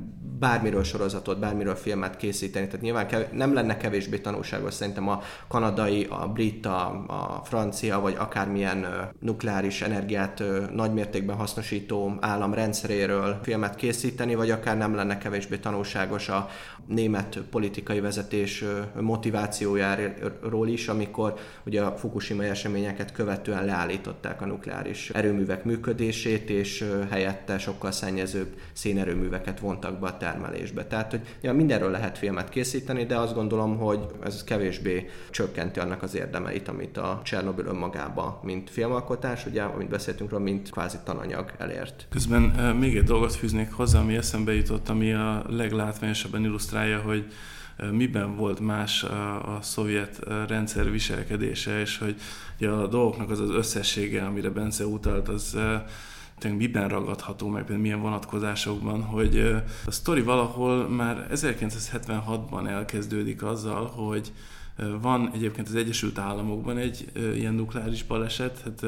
[0.43, 2.65] bármiről sorozatot, bármiről filmet készíteni.
[2.65, 7.99] Tehát nyilván kev- nem lenne kevésbé tanulságos szerintem a kanadai, a brit, a, a francia,
[7.99, 14.95] vagy akármilyen ö, nukleáris energiát ö, nagymértékben hasznosító állam rendszeréről filmet készíteni, vagy akár nem
[14.95, 16.49] lenne kevésbé tanulságos a
[16.87, 21.33] német politikai vezetés ö, motivációjáról is, amikor
[21.65, 29.59] ugye a Fukushima eseményeket követően leállították a nukleáris erőművek működését, és helyette sokkal szennyezőbb szénerőműveket
[29.59, 30.85] vontak be a termelésbe.
[30.85, 36.03] Tehát, hogy ja, mindenről lehet filmet készíteni, de azt gondolom, hogy ez kevésbé csökkenti annak
[36.03, 41.51] az érdemeit, amit a Csernobyl önmagába, mint filmalkotás, ugye, amit beszéltünk róla, mint kvázi tananyag
[41.57, 42.07] elért.
[42.09, 42.41] Közben
[42.79, 47.25] még egy dolgot fűznék hozzá, ami eszembe jutott, ami a leglátványosabban illusztrálja, hogy
[47.91, 52.15] miben volt más a, a szovjet rendszer viselkedése, és hogy
[52.57, 55.57] ugye a dolgoknak az az összessége, amire Bence utalt, az
[56.43, 59.37] tényleg miben ragadható meg, például milyen vonatkozásokban, hogy
[59.85, 64.31] a sztori valahol már 1976-ban elkezdődik azzal, hogy
[65.01, 68.85] van egyébként az Egyesült Államokban egy ilyen nukleáris baleset, hát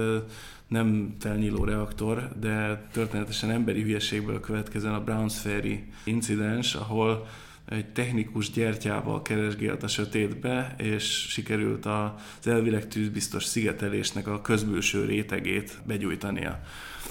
[0.68, 7.28] nem felnyíló reaktor, de történetesen emberi hülyeségből következően a Browns Ferry incidens, ahol
[7.66, 15.78] egy technikus gyertyával keresgélt a sötétbe, és sikerült az elvileg tűzbiztos szigetelésnek a közbülső rétegét
[15.84, 16.60] begyújtania.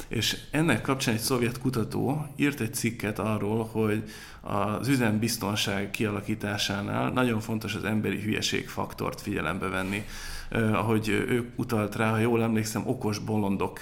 [0.09, 4.03] És ennek kapcsán egy szovjet kutató írt egy cikket arról, hogy
[4.40, 10.03] az üzembiztonság kialakításánál nagyon fontos az emberi hülyeség faktort figyelembe venni.
[10.51, 13.81] Ahogy ő utalt rá, ha jól emlékszem, okos bolondok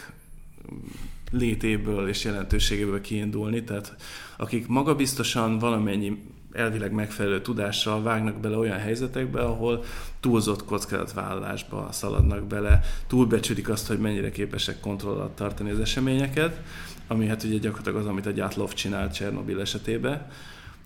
[1.33, 3.97] létéből és jelentőségéből kiindulni, tehát
[4.37, 9.85] akik magabiztosan valamennyi elvileg megfelelő tudással vágnak bele olyan helyzetekbe, ahol
[10.21, 16.61] túlzott kockázatvállalásba szaladnak bele, túlbecsülik azt, hogy mennyire képesek kontroll alatt tartani az eseményeket,
[17.07, 20.27] ami hát ugye gyakorlatilag az, amit a Gyatlov csinált Csernobil esetében,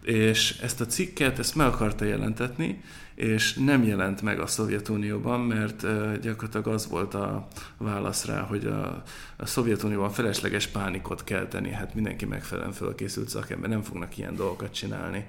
[0.02, 2.82] és ezt a cikket, ezt meg akarta jelentetni,
[3.16, 5.86] és nem jelent meg a Szovjetunióban, mert
[6.20, 7.46] gyakorlatilag az volt a
[7.78, 9.02] válasz rá, hogy a,
[9.36, 15.26] a Szovjetunióban felesleges pánikot kelteni, hát mindenki megfelelően fölkészült szakember, nem fognak ilyen dolgokat csinálni.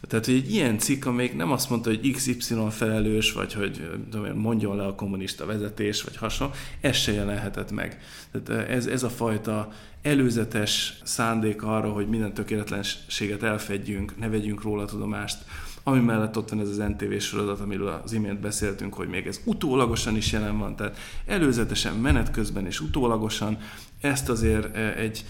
[0.00, 3.90] Tehát, hogy egy ilyen cikk, amelyik nem azt mondta, hogy XY felelős, vagy hogy
[4.34, 8.00] mondjon le a kommunista vezetés, vagy hasonló, ez se jelenhetett meg.
[8.32, 14.84] Tehát ez, ez a fajta előzetes szándék arra, hogy minden tökéletlenséget elfedjünk, ne vegyünk róla
[14.84, 15.38] tudomást,
[15.88, 19.40] ami mellett ott van ez az NTV sorozat, amiről az imént beszéltünk, hogy még ez
[19.44, 20.96] utólagosan is jelen van, tehát
[21.26, 23.58] előzetesen, menet közben és utólagosan
[24.00, 25.24] ezt azért egy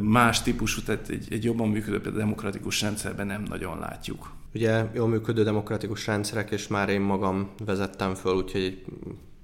[0.00, 4.32] más típusú, tehát egy, egy jobban működő demokratikus rendszerben nem nagyon látjuk.
[4.54, 8.84] Ugye jól működő demokratikus rendszerek, és már én magam vezettem föl, úgyhogy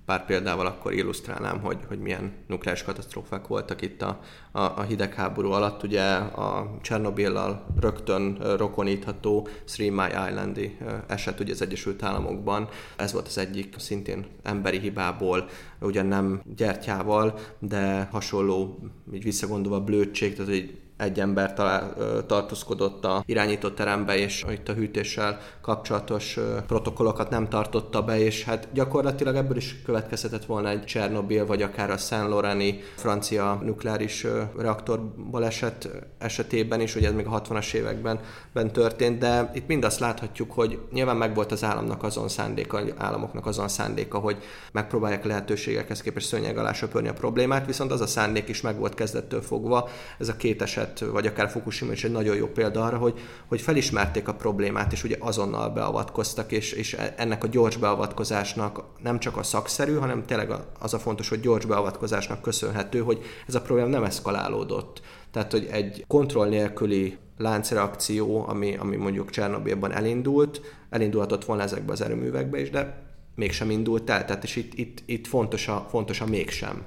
[0.06, 4.20] pár példával akkor illusztrálnám, hogy, hogy milyen nukleáris katasztrófák voltak itt a,
[4.52, 5.82] a, a hidegháború alatt.
[5.82, 12.68] Ugye a Csernobillal rögtön rokonítható Three Mile Islandi eset ugye az Egyesült Államokban.
[12.96, 15.48] Ez volt az egyik szintén emberi hibából,
[15.80, 18.78] ugyan nem gyertyával, de hasonló,
[19.12, 21.94] így visszagondolva blödség, tehát hogy egy ember talál,
[22.26, 28.68] tartózkodott a irányított terembe, és itt a hűtéssel kapcsolatos protokollokat nem tartotta be, és hát
[28.72, 34.26] gyakorlatilag ebből is következhetett volna egy Csernobil, vagy akár a Saint Laurent francia nukleáris
[34.58, 38.20] reaktor baleset esetében is, ugye ez még a 60-as években
[38.52, 43.46] ben történt, de itt mind azt láthatjuk, hogy nyilván megvolt az államnak azon szándéka, államoknak
[43.46, 44.36] azon szándéka, hogy
[44.72, 49.42] megpróbálják lehetőségekhez képest szőnyeg alá söpörni a problémát, viszont az a szándék is megvolt kezdettől
[49.42, 52.96] fogva, ez a két eset eset, vagy akár Fukushima is egy nagyon jó példa arra,
[52.96, 57.76] hogy, hogy felismerték a problémát, és ugye azonnal beavatkoztak, és, és e, ennek a gyors
[57.76, 63.22] beavatkozásnak nem csak a szakszerű, hanem tényleg az a fontos, hogy gyors beavatkozásnak köszönhető, hogy
[63.46, 65.00] ez a probléma nem eszkalálódott.
[65.30, 72.00] Tehát, hogy egy kontroll nélküli láncreakció, ami, ami mondjuk Csernobilban elindult, elindulhatott volna ezekbe az
[72.00, 74.24] erőművekbe is, de mégsem indult el.
[74.24, 76.84] Tehát és itt, itt, itt fontos, a, fontos a mégsem.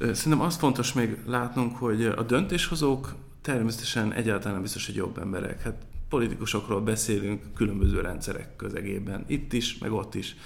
[0.00, 5.62] Szerintem az fontos még látnunk, hogy a döntéshozók természetesen egyáltalán nem biztos, hogy jobb emberek.
[5.62, 10.36] Hát politikusokról beszélünk különböző rendszerek közegében, itt is, meg ott is.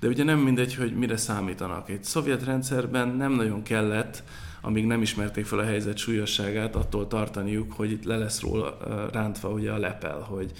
[0.00, 1.90] De ugye nem mindegy, hogy mire számítanak.
[1.90, 4.22] Egy szovjet rendszerben nem nagyon kellett,
[4.60, 8.76] amíg nem ismerték fel a helyzet súlyosságát, attól tartaniuk, hogy itt le lesz róla
[9.12, 10.52] rántva ugye a lepel, hogy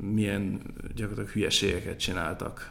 [0.00, 0.60] milyen
[0.94, 2.70] gyakorlatilag hülyeségeket csináltak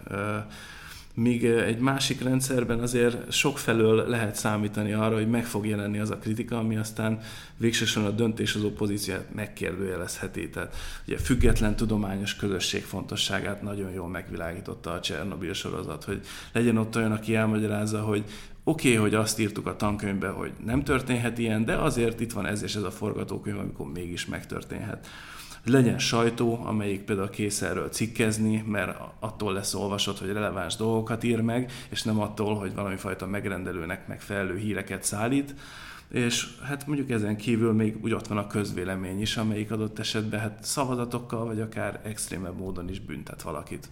[1.19, 6.17] míg egy másik rendszerben azért sokfelől lehet számítani arra, hogy meg fog jelenni az a
[6.17, 7.19] kritika, ami aztán
[7.57, 10.49] végsősorban a döntéshozó pozícióját megkérdőjelezheti.
[10.49, 10.75] Tehát
[11.07, 17.11] ugye független tudományos közösség fontosságát nagyon jól megvilágította a Csernobyl sorozat, hogy legyen ott olyan,
[17.11, 18.23] aki elmagyarázza, hogy
[18.63, 22.45] Oké, okay, hogy azt írtuk a tankönyvbe, hogy nem történhet ilyen, de azért itt van
[22.45, 25.07] ez és ez a forgatókönyv, amikor mégis megtörténhet.
[25.69, 31.41] Legyen sajtó, amelyik például kész erről cikkezni, mert attól lesz olvasott, hogy releváns dolgokat ír
[31.41, 35.55] meg, és nem attól, hogy valami fajta megrendelőnek megfelelő híreket szállít.
[36.09, 40.39] És hát mondjuk ezen kívül még úgy ott van a közvélemény is, amelyik adott esetben
[40.39, 43.89] hát szavazatokkal, vagy akár extrémebb módon is büntet valakit.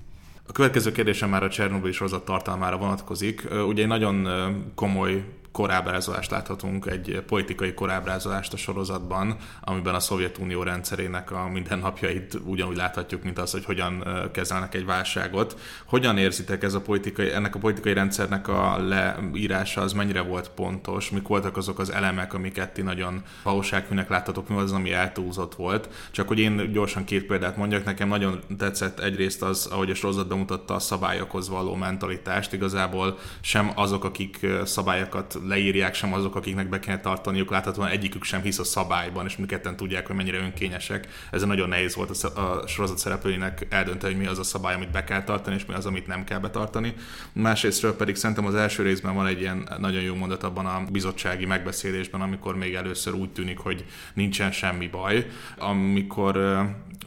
[0.48, 3.48] A következő kérdésem már a Csernobyl sorozat tartalmára vonatkozik.
[3.68, 4.28] Ugye egy nagyon
[4.76, 12.76] komoly korábrázolást láthatunk, egy politikai korábrázolást a sorozatban, amiben a Szovjetunió rendszerének a mindennapjait ugyanúgy
[12.76, 15.60] láthatjuk, mint az, hogy hogyan kezelnek egy válságot.
[15.86, 21.10] Hogyan érzitek ez a politikai, ennek a politikai rendszernek a leírása, az mennyire volt pontos,
[21.10, 25.90] mik voltak azok az elemek, amiket ti nagyon valósághűnek láttatok, mi az, ami eltúlzott volt.
[26.12, 30.28] Csak hogy én gyorsan két példát mondjak, nekem nagyon tetszett egyrészt az, ahogy a sorozat
[30.28, 36.80] bemutatta a szabályokhoz való mentalitást, igazából sem azok, akik szabályokat leírják, sem azok, akiknek be
[36.80, 37.52] kell tartaniuk.
[37.52, 41.08] Láthatóan egyikük sem hisz a szabályban, és mindketten tudják, hogy mennyire önkényesek.
[41.32, 45.04] Ez nagyon nehéz volt a, sorozat szereplőinek eldönteni, hogy mi az a szabály, amit be
[45.04, 46.94] kell tartani, és mi az, amit nem kell betartani.
[47.34, 51.46] Másrésztről pedig szerintem az első részben van egy ilyen nagyon jó mondat abban a bizottsági
[51.46, 55.28] megbeszélésben, amikor még először úgy tűnik, hogy nincsen semmi baj,
[55.58, 56.38] amikor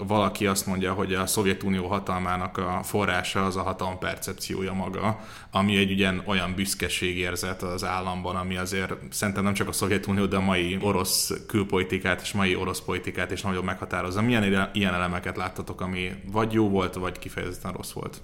[0.07, 5.77] valaki azt mondja, hogy a Szovjetunió hatalmának a forrása az a hatalom percepciója maga, ami
[5.77, 10.41] egy ugyan olyan büszkeségérzet az államban, ami azért szerintem nem csak a Szovjetunió, de a
[10.41, 14.23] mai orosz külpolitikát és mai orosz politikát is nagyon meghatározza.
[14.23, 18.23] Milyen ilyen elemeket láttatok, ami vagy jó volt, vagy kifejezetten rossz volt?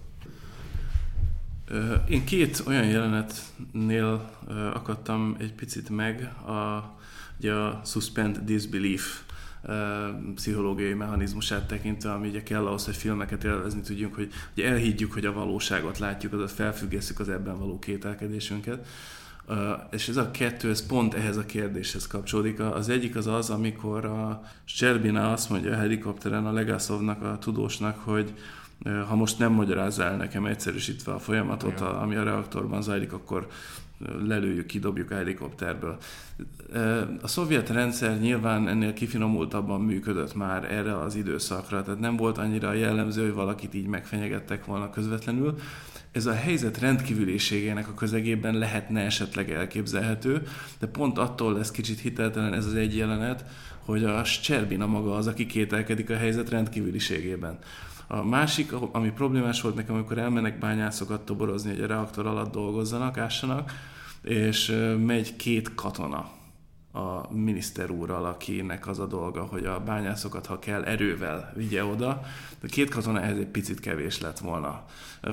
[2.08, 4.30] Én két olyan jelenetnél
[4.74, 6.92] akadtam egy picit meg, a,
[7.38, 9.22] ugye a suspend disbelief
[10.34, 15.26] pszichológiai mechanizmusát tekintve, ami ugye kell ahhoz, hogy filmeket élvezni tudjunk, hogy, hogy elhiggyük, hogy
[15.26, 18.86] a valóságot látjuk, azaz felfüggesszük az ebben való kételkedésünket.
[19.48, 19.56] Uh,
[19.90, 22.60] és ez a kettő, ez pont ehhez a kérdéshez kapcsolódik.
[22.60, 27.98] Az egyik az az, amikor a Cserbina azt mondja a helikopteren a Legászovnak, a tudósnak,
[27.98, 28.34] hogy
[29.08, 33.46] ha most nem magyarázza el nekem egyszerűsítve a folyamatot, a, ami a reaktorban zajlik, akkor
[34.26, 35.98] lelőjük, kidobjuk a helikopterből.
[37.22, 42.72] A szovjet rendszer nyilván ennél kifinomultabban működött már erre az időszakra, tehát nem volt annyira
[42.72, 45.54] jellemző, hogy valakit így megfenyegettek volna közvetlenül.
[46.12, 50.42] Ez a helyzet rendkívüliségének a közegében lehetne esetleg elképzelhető,
[50.78, 53.44] de pont attól lesz kicsit hiteltelen ez az egy jelenet,
[53.78, 57.58] hogy a Cserbina maga az, aki kételkedik a helyzet rendkívüliségében.
[58.06, 63.18] A másik, ami problémás volt nekem, amikor elmennek bányászokat toborozni, hogy a reaktor alatt dolgozzanak,
[63.18, 63.72] ássanak,
[64.22, 64.72] és
[65.06, 66.33] megy két katona
[66.94, 72.22] a miniszter úrral, akinek az a dolga, hogy a bányászokat, ha kell, erővel vigye oda.
[72.60, 74.84] De két katona ehhez egy picit kevés lett volna.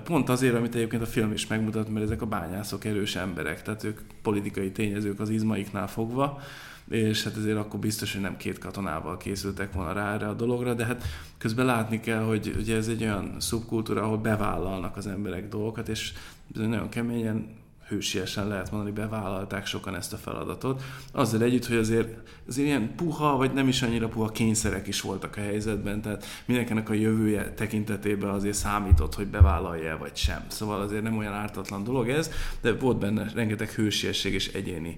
[0.04, 3.84] Pont azért, amit egyébként a film is megmutat, mert ezek a bányászok erős emberek, tehát
[3.84, 6.42] ők politikai tényezők az izmaiknál fogva,
[6.90, 10.74] és hát ezért akkor biztos, hogy nem két katonával készültek volna rá erre a dologra,
[10.74, 11.04] de hát
[11.38, 16.14] közben látni kell, hogy ugye ez egy olyan szubkultúra, ahol bevállalnak az emberek dolgokat, és
[16.54, 17.60] nagyon keményen
[17.92, 20.84] hősiesen lehet mondani, bevállalták sokan ezt a feladatot.
[21.12, 25.38] Azzal együtt, hogy azért, azért ilyen puha, vagy nem is annyira puha kényszerek is voltak
[25.38, 30.46] a helyzetben, tehát mindenkinek a jövője tekintetében azért számított, hogy bevállalja vagy sem.
[30.48, 34.98] Szóval azért nem olyan ártatlan dolog ez, de volt benne rengeteg hősiesség és egyéni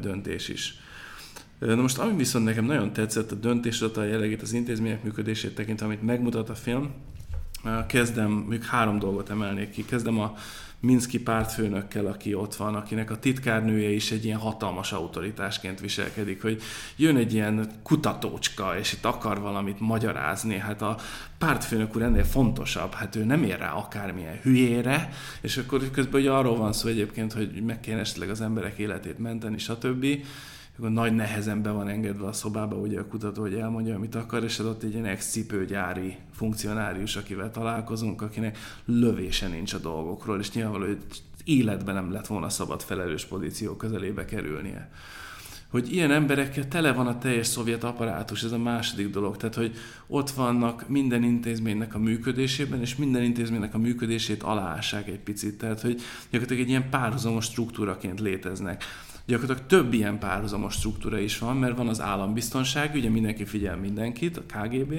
[0.00, 0.74] döntés is.
[1.58, 6.02] Na most, ami viszont nekem nagyon tetszett a döntéshozatal jellegét, az intézmények működését tekintve, amit
[6.02, 6.90] megmutat a film,
[7.86, 9.84] kezdem, még három dolgot emelnék ki.
[9.84, 10.34] Kezdem a
[10.80, 16.62] Minszki pártfőnökkel, aki ott van, akinek a titkárnője is egy ilyen hatalmas autoritásként viselkedik, hogy
[16.96, 20.96] jön egy ilyen kutatócska, és itt akar valamit magyarázni, hát a
[21.38, 26.26] pártfőnök úr ennél fontosabb, hát ő nem ér rá akármilyen hülyére, és akkor közben hogy
[26.26, 30.06] arról van szó egyébként, hogy meg kéne esetleg az emberek életét menteni, stb
[30.80, 34.44] akkor nagy nehezen be van engedve a szobába ugye a kutató, hogy elmondja, amit akar,
[34.44, 40.86] és ott egy ilyen ex-cipőgyári funkcionárius, akivel találkozunk, akinek lövése nincs a dolgokról, és nyilvánvaló,
[40.86, 40.98] hogy
[41.44, 44.90] életben nem lett volna szabad felelős pozíció közelébe kerülnie.
[45.68, 49.36] Hogy ilyen emberekkel tele van a teljes szovjet apparátus, ez a második dolog.
[49.36, 55.20] Tehát, hogy ott vannak minden intézménynek a működésében, és minden intézménynek a működését aláássák egy
[55.20, 55.58] picit.
[55.58, 58.84] Tehát, hogy gyakorlatilag egy ilyen párhuzamos struktúraként léteznek
[59.30, 64.36] gyakorlatilag több ilyen párhuzamos struktúra is van, mert van az állambiztonság, ugye mindenki figyel mindenkit,
[64.36, 64.94] a KGB,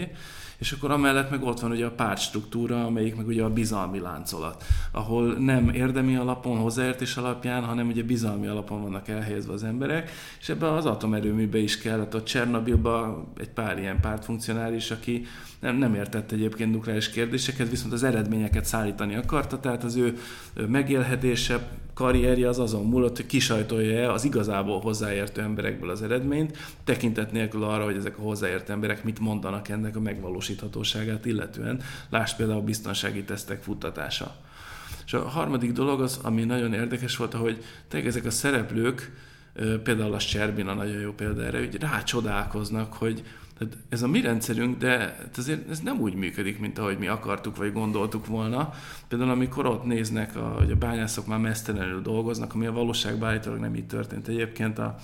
[0.58, 4.64] és akkor amellett meg ott van ugye a pártstruktúra, amelyik meg ugye a bizalmi láncolat,
[4.92, 10.50] ahol nem érdemi alapon, hozzáértés alapján, hanem ugye bizalmi alapon vannak elhelyezve az emberek, és
[10.50, 15.26] ebbe az atomerőműbe is kellett, a Csernobilba egy pár ilyen pártfunkcionális, aki
[15.62, 20.18] nem, nem értett egyébként nukleáris kérdéseket, viszont az eredményeket szállítani akarta, tehát az ő
[20.68, 27.64] megélhetése, karrierje az azon múlott, hogy kisajtolja az igazából hozzáértő emberekből az eredményt, tekintet nélkül
[27.64, 31.82] arra, hogy ezek a hozzáértő emberek mit mondanak ennek a megvalósíthatóságát illetően.
[32.10, 34.36] Lásd például a biztonsági tesztek futtatása.
[35.06, 39.12] És a harmadik dolog az, ami nagyon érdekes volt, hogy tényleg ezek a szereplők,
[39.84, 43.24] például a Cserbina nagyon jó példa erre, hogy rácsodálkoznak, hogy,
[43.62, 47.56] tehát ez a mi rendszerünk, de azért ez nem úgy működik, mint ahogy mi akartuk,
[47.58, 48.74] vagy gondoltuk volna.
[49.08, 53.60] Például amikor ott néznek, a, hogy a bányászok már mesztelenül dolgoznak, ami a valóságban állítólag
[53.60, 54.96] nem így történt egyébként a,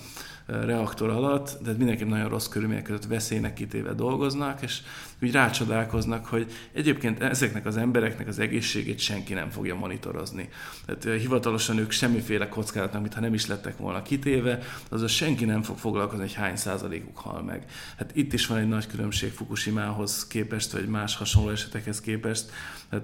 [0.48, 4.80] reaktor alatt, de mindenki nagyon rossz körülmények között veszélynek kitéve dolgoznak, és
[5.22, 10.48] úgy rácsodálkoznak, hogy egyébként ezeknek az embereknek az egészségét senki nem fogja monitorozni.
[10.86, 15.78] Tehát hivatalosan ők semmiféle kockázatnak, mintha nem is lettek volna kitéve, azaz senki nem fog
[15.78, 17.64] foglalkozni, hogy hány százalékuk hal meg.
[17.96, 22.50] Hát itt is van egy nagy különbség Fukushimához képest, vagy más hasonló esetekhez képest.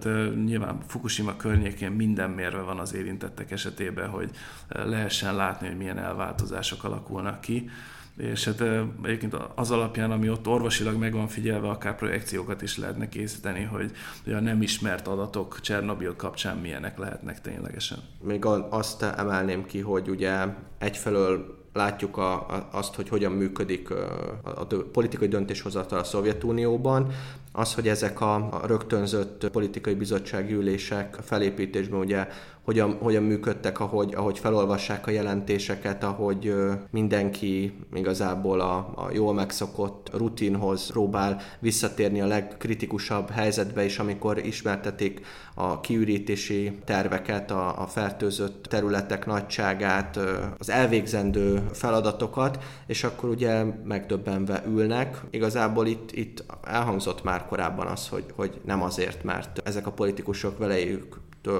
[0.04, 4.30] Uh, nyilván Fukushima környékén minden mérve van az érintettek esetében, hogy
[4.68, 7.70] lehessen látni, hogy milyen elváltozások alakulnak ki
[8.16, 8.60] és hát
[9.02, 13.90] egyébként az alapján, ami ott orvosilag meg van figyelve, akár projekciókat is lehetne készíteni, hogy,
[14.26, 17.98] a nem ismert adatok Csernobil kapcsán milyenek lehetnek ténylegesen.
[18.22, 20.46] Még azt emelném ki, hogy ugye
[20.78, 27.12] egyfelől látjuk a, a, azt, hogy hogyan működik a, a politikai döntéshozatal a Szovjetunióban,
[27.52, 32.28] az, hogy ezek a, a rögtönzött politikai bizottsági ülések felépítésben ugye
[32.64, 36.54] hogyan, hogyan működtek, ahogy, ahogy felolvassák a jelentéseket, ahogy
[36.90, 45.20] mindenki igazából a, a jól megszokott rutinhoz próbál visszatérni a legkritikusabb helyzetbe is, amikor ismertetik
[45.54, 50.18] a kiürítési terveket, a, a fertőzött területek nagyságát,
[50.58, 55.20] az elvégzendő feladatokat, és akkor ugye megdöbbenve ülnek.
[55.30, 60.58] Igazából itt, itt elhangzott már korábban az, hogy, hogy nem azért, mert ezek a politikusok
[60.58, 61.16] velejük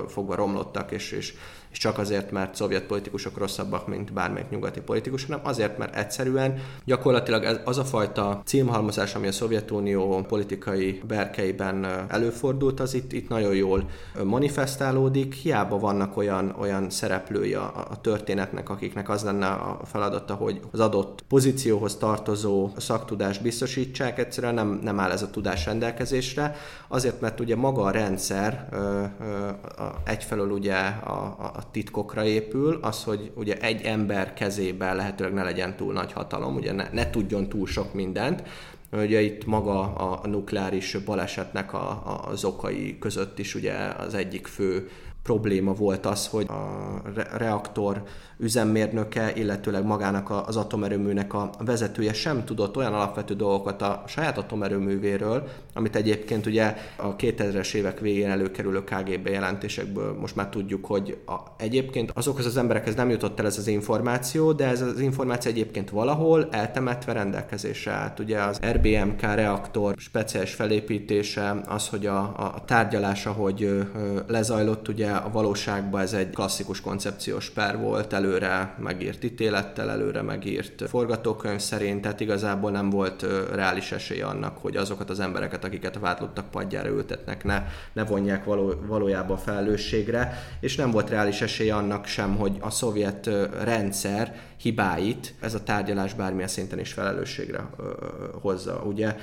[0.09, 1.35] fogva romlottak, és, és
[1.75, 6.59] és csak azért, mert szovjet politikusok rosszabbak, mint bármelyik nyugati politikus, hanem azért, mert egyszerűen
[6.85, 13.29] gyakorlatilag ez, az a fajta címhalmozás, ami a Szovjetunió politikai berkeiben előfordult, az itt, itt
[13.29, 13.89] nagyon jól
[14.25, 15.35] manifestálódik.
[15.35, 20.81] Hiába vannak olyan, olyan szereplői a, a történetnek, akiknek az lenne a feladata, hogy az
[20.81, 26.57] adott pozícióhoz tartozó szaktudást biztosítsák, egyszerűen nem, nem áll ez a tudás rendelkezésre,
[26.89, 28.77] azért, mert ugye maga a rendszer ö,
[29.21, 29.49] ö,
[30.05, 35.77] egyfelől ugye a, a titkokra épül, az, hogy ugye egy ember kezében lehetőleg ne legyen
[35.77, 38.43] túl nagy hatalom, ugye ne, ne tudjon túl sok mindent,
[38.93, 44.47] Ugye itt maga a nukleáris balesetnek a, a, az okai között is ugye az egyik
[44.47, 44.89] fő
[45.23, 47.03] probléma volt az, hogy a
[47.37, 48.03] reaktor
[48.45, 55.49] üzemmérnöke, illetőleg magának az atomerőműnek a vezetője sem tudott olyan alapvető dolgokat a saját atomerőművéről,
[55.75, 61.35] amit egyébként ugye a 2000-es évek végén előkerülő KGB jelentésekből most már tudjuk, hogy a,
[61.59, 65.91] egyébként azokhoz az emberekhez nem jutott el ez az információ, de ez az információ egyébként
[65.91, 68.19] valahol eltemetve rendelkezésre állt.
[68.19, 73.89] Ugye az RBMK reaktor speciális felépítése, az, hogy a, a tárgyalása, hogy
[74.27, 80.89] lezajlott, ugye a valóságban ez egy klasszikus koncepciós per volt, előre megírt ítélettel, előre megírt
[80.89, 86.51] forgatókönyv szerint, tehát igazából nem volt reális esély annak, hogy azokat az embereket, akiket vádlottak
[86.51, 87.63] padjára ültetnek, ne,
[87.93, 93.31] ne vonják való, valójában felelősségre, és nem volt reális esély annak sem, hogy a szovjet
[93.63, 97.69] rendszer hibáit ez a tárgyalás bármilyen szinten is felelősségre
[98.41, 98.83] hozza.
[98.87, 99.17] Ugye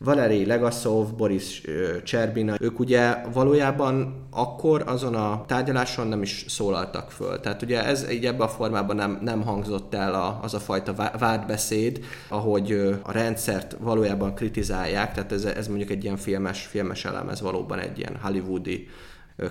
[0.00, 1.62] Valeri Legasov, Boris
[2.04, 7.40] Cserbina, ők ugye valójában akkor azon a tárgyaláson nem is szólaltak föl.
[7.40, 11.10] Tehát ugye ez így ebben a formában nem, nem hangzott el a, az a fajta
[11.18, 12.72] vádbeszéd, ahogy
[13.02, 17.78] a rendszert valójában kritizálják, tehát ez, ez mondjuk egy ilyen filmes, filmes elem, ez valóban
[17.78, 18.88] egy ilyen hollywoodi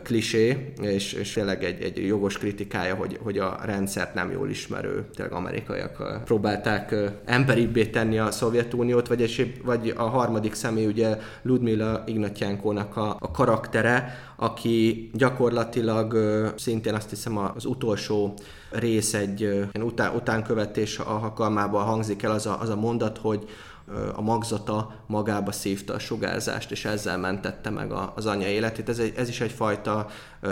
[0.04, 5.06] klisé, és, és tényleg egy, egy jogos kritikája, hogy, hogy a rendszert nem jól ismerő,
[5.16, 12.04] tényleg amerikaiak próbálták emberibbé tenni a Szovjetuniót, vagy, esély, vagy a harmadik személy ugye Ludmila
[12.06, 16.18] Ignatjánkónak a, a karaktere, aki gyakorlatilag
[16.58, 18.34] szintén azt hiszem az utolsó
[18.72, 23.48] rész egy után, utánkövetés alkalmában hangzik el az a, az a mondat, hogy
[24.16, 28.90] a magzata magába szívta a sugárzást, és ezzel mentette meg az anya életét.
[28.90, 30.08] Ez, egy, ez is egyfajta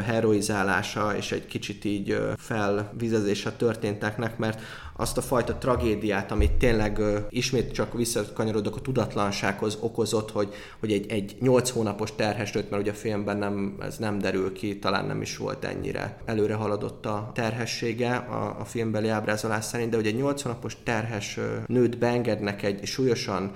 [0.06, 4.62] heroizálása, és egy kicsit így felvizezése történteknek, mert
[4.98, 11.12] azt a fajta tragédiát, amit tényleg ismét csak visszakanyarodok a tudatlansághoz okozott, hogy, hogy egy,
[11.12, 15.06] egy 8 hónapos terhes nőtt, mert ugye a filmben nem, ez nem derül ki, talán
[15.06, 20.10] nem is volt ennyire előre haladott a terhessége a, a filmbeli ábrázolás szerint, de ugye
[20.10, 23.52] egy 8 hónapos terhes nőt beengednek egy súlyosan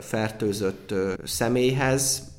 [0.00, 0.94] fertőzött
[1.24, 2.32] személyhez,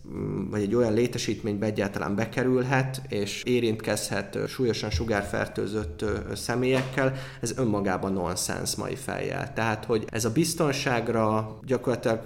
[0.49, 8.95] vagy egy olyan létesítménybe egyáltalán bekerülhet, és érintkezhet súlyosan sugárfertőzött személyekkel, ez önmagában nonsens mai
[8.95, 9.53] fejjel.
[9.53, 12.21] Tehát, hogy ez a biztonságra gyakorlatilag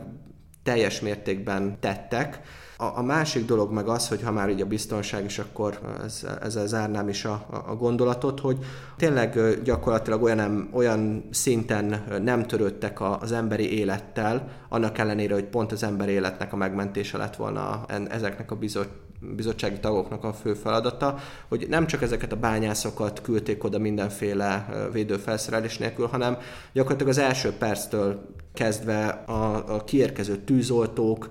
[0.64, 2.40] teljes mértékben tettek,
[2.82, 6.38] a, a másik dolog meg az, hogy ha már így a biztonság, és akkor ezzel,
[6.38, 8.58] ezzel zárnám is a, a gondolatot, hogy
[8.98, 15.84] tényleg gyakorlatilag olyan, olyan szinten nem törődtek az emberi élettel, annak ellenére, hogy pont az
[15.84, 18.90] emberi életnek a megmentése lett volna ezeknek a bizot,
[19.36, 21.18] bizottsági tagoknak a fő feladata,
[21.48, 26.38] hogy nem csak ezeket a bányászokat küldték oda mindenféle védőfelszerelés nélkül, hanem
[26.74, 28.22] gyakorlatilag az első perctől
[28.54, 31.30] kezdve a, a kiérkező tűzoltók,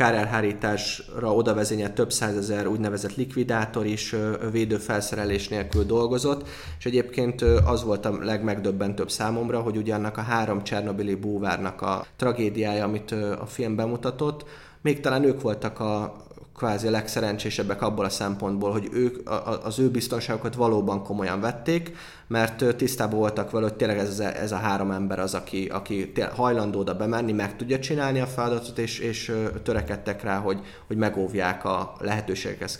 [0.00, 4.14] kárelhárításra oda vezényelt több százezer úgynevezett likvidátor is
[4.52, 6.48] védőfelszerelés nélkül dolgozott,
[6.78, 12.06] és egyébként az volt a legmegdöbbentőbb számomra, hogy ugye annak a három Csernobili búvárnak a
[12.16, 14.44] tragédiája, amit a film bemutatott,
[14.82, 16.16] még talán ők voltak a,
[16.60, 19.30] kvázi a legszerencsésebbek abból a szempontból, hogy ők
[19.62, 24.56] az ő biztonságokat valóban komolyan vették, mert tisztában voltak vele, hogy tényleg ez, ez a
[24.56, 29.32] három ember az, aki, aki hajlandó oda bemenni, meg tudja csinálni a feladatot, és, és
[29.62, 32.78] törekedtek rá, hogy, hogy megóvják a lehetőségekhez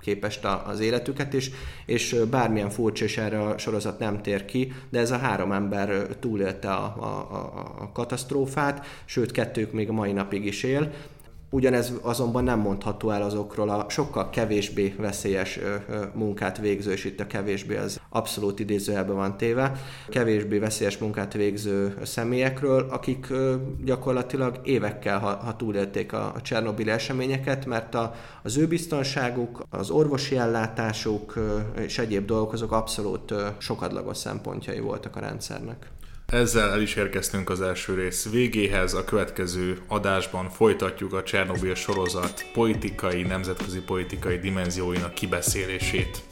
[0.00, 1.50] képest az életüket, és,
[1.86, 6.06] és bármilyen furcsa, és erre a sorozat nem tér ki, de ez a három ember
[6.20, 7.38] túlélte a, a,
[7.80, 10.92] a katasztrófát, sőt, kettők még a mai napig is él,
[11.50, 15.58] Ugyanez azonban nem mondható el azokról a sokkal kevésbé veszélyes
[16.14, 19.72] munkát végző, és itt a kevésbé az abszolút idézőjelben van téve,
[20.08, 23.26] kevésbé veszélyes munkát végző személyekről, akik
[23.84, 29.90] gyakorlatilag évekkel, ha, ha túlélték a, a Csernobili eseményeket, mert a, az ő biztonságuk, az
[29.90, 31.34] orvosi ellátásuk
[31.78, 35.90] és egyéb dolgok azok abszolút sokadlagos szempontjai voltak a rendszernek.
[36.26, 38.94] Ezzel el is érkeztünk az első rész végéhez.
[38.94, 46.22] A következő adásban folytatjuk a Csernobyl sorozat politikai, nemzetközi politikai dimenzióinak kibeszélését.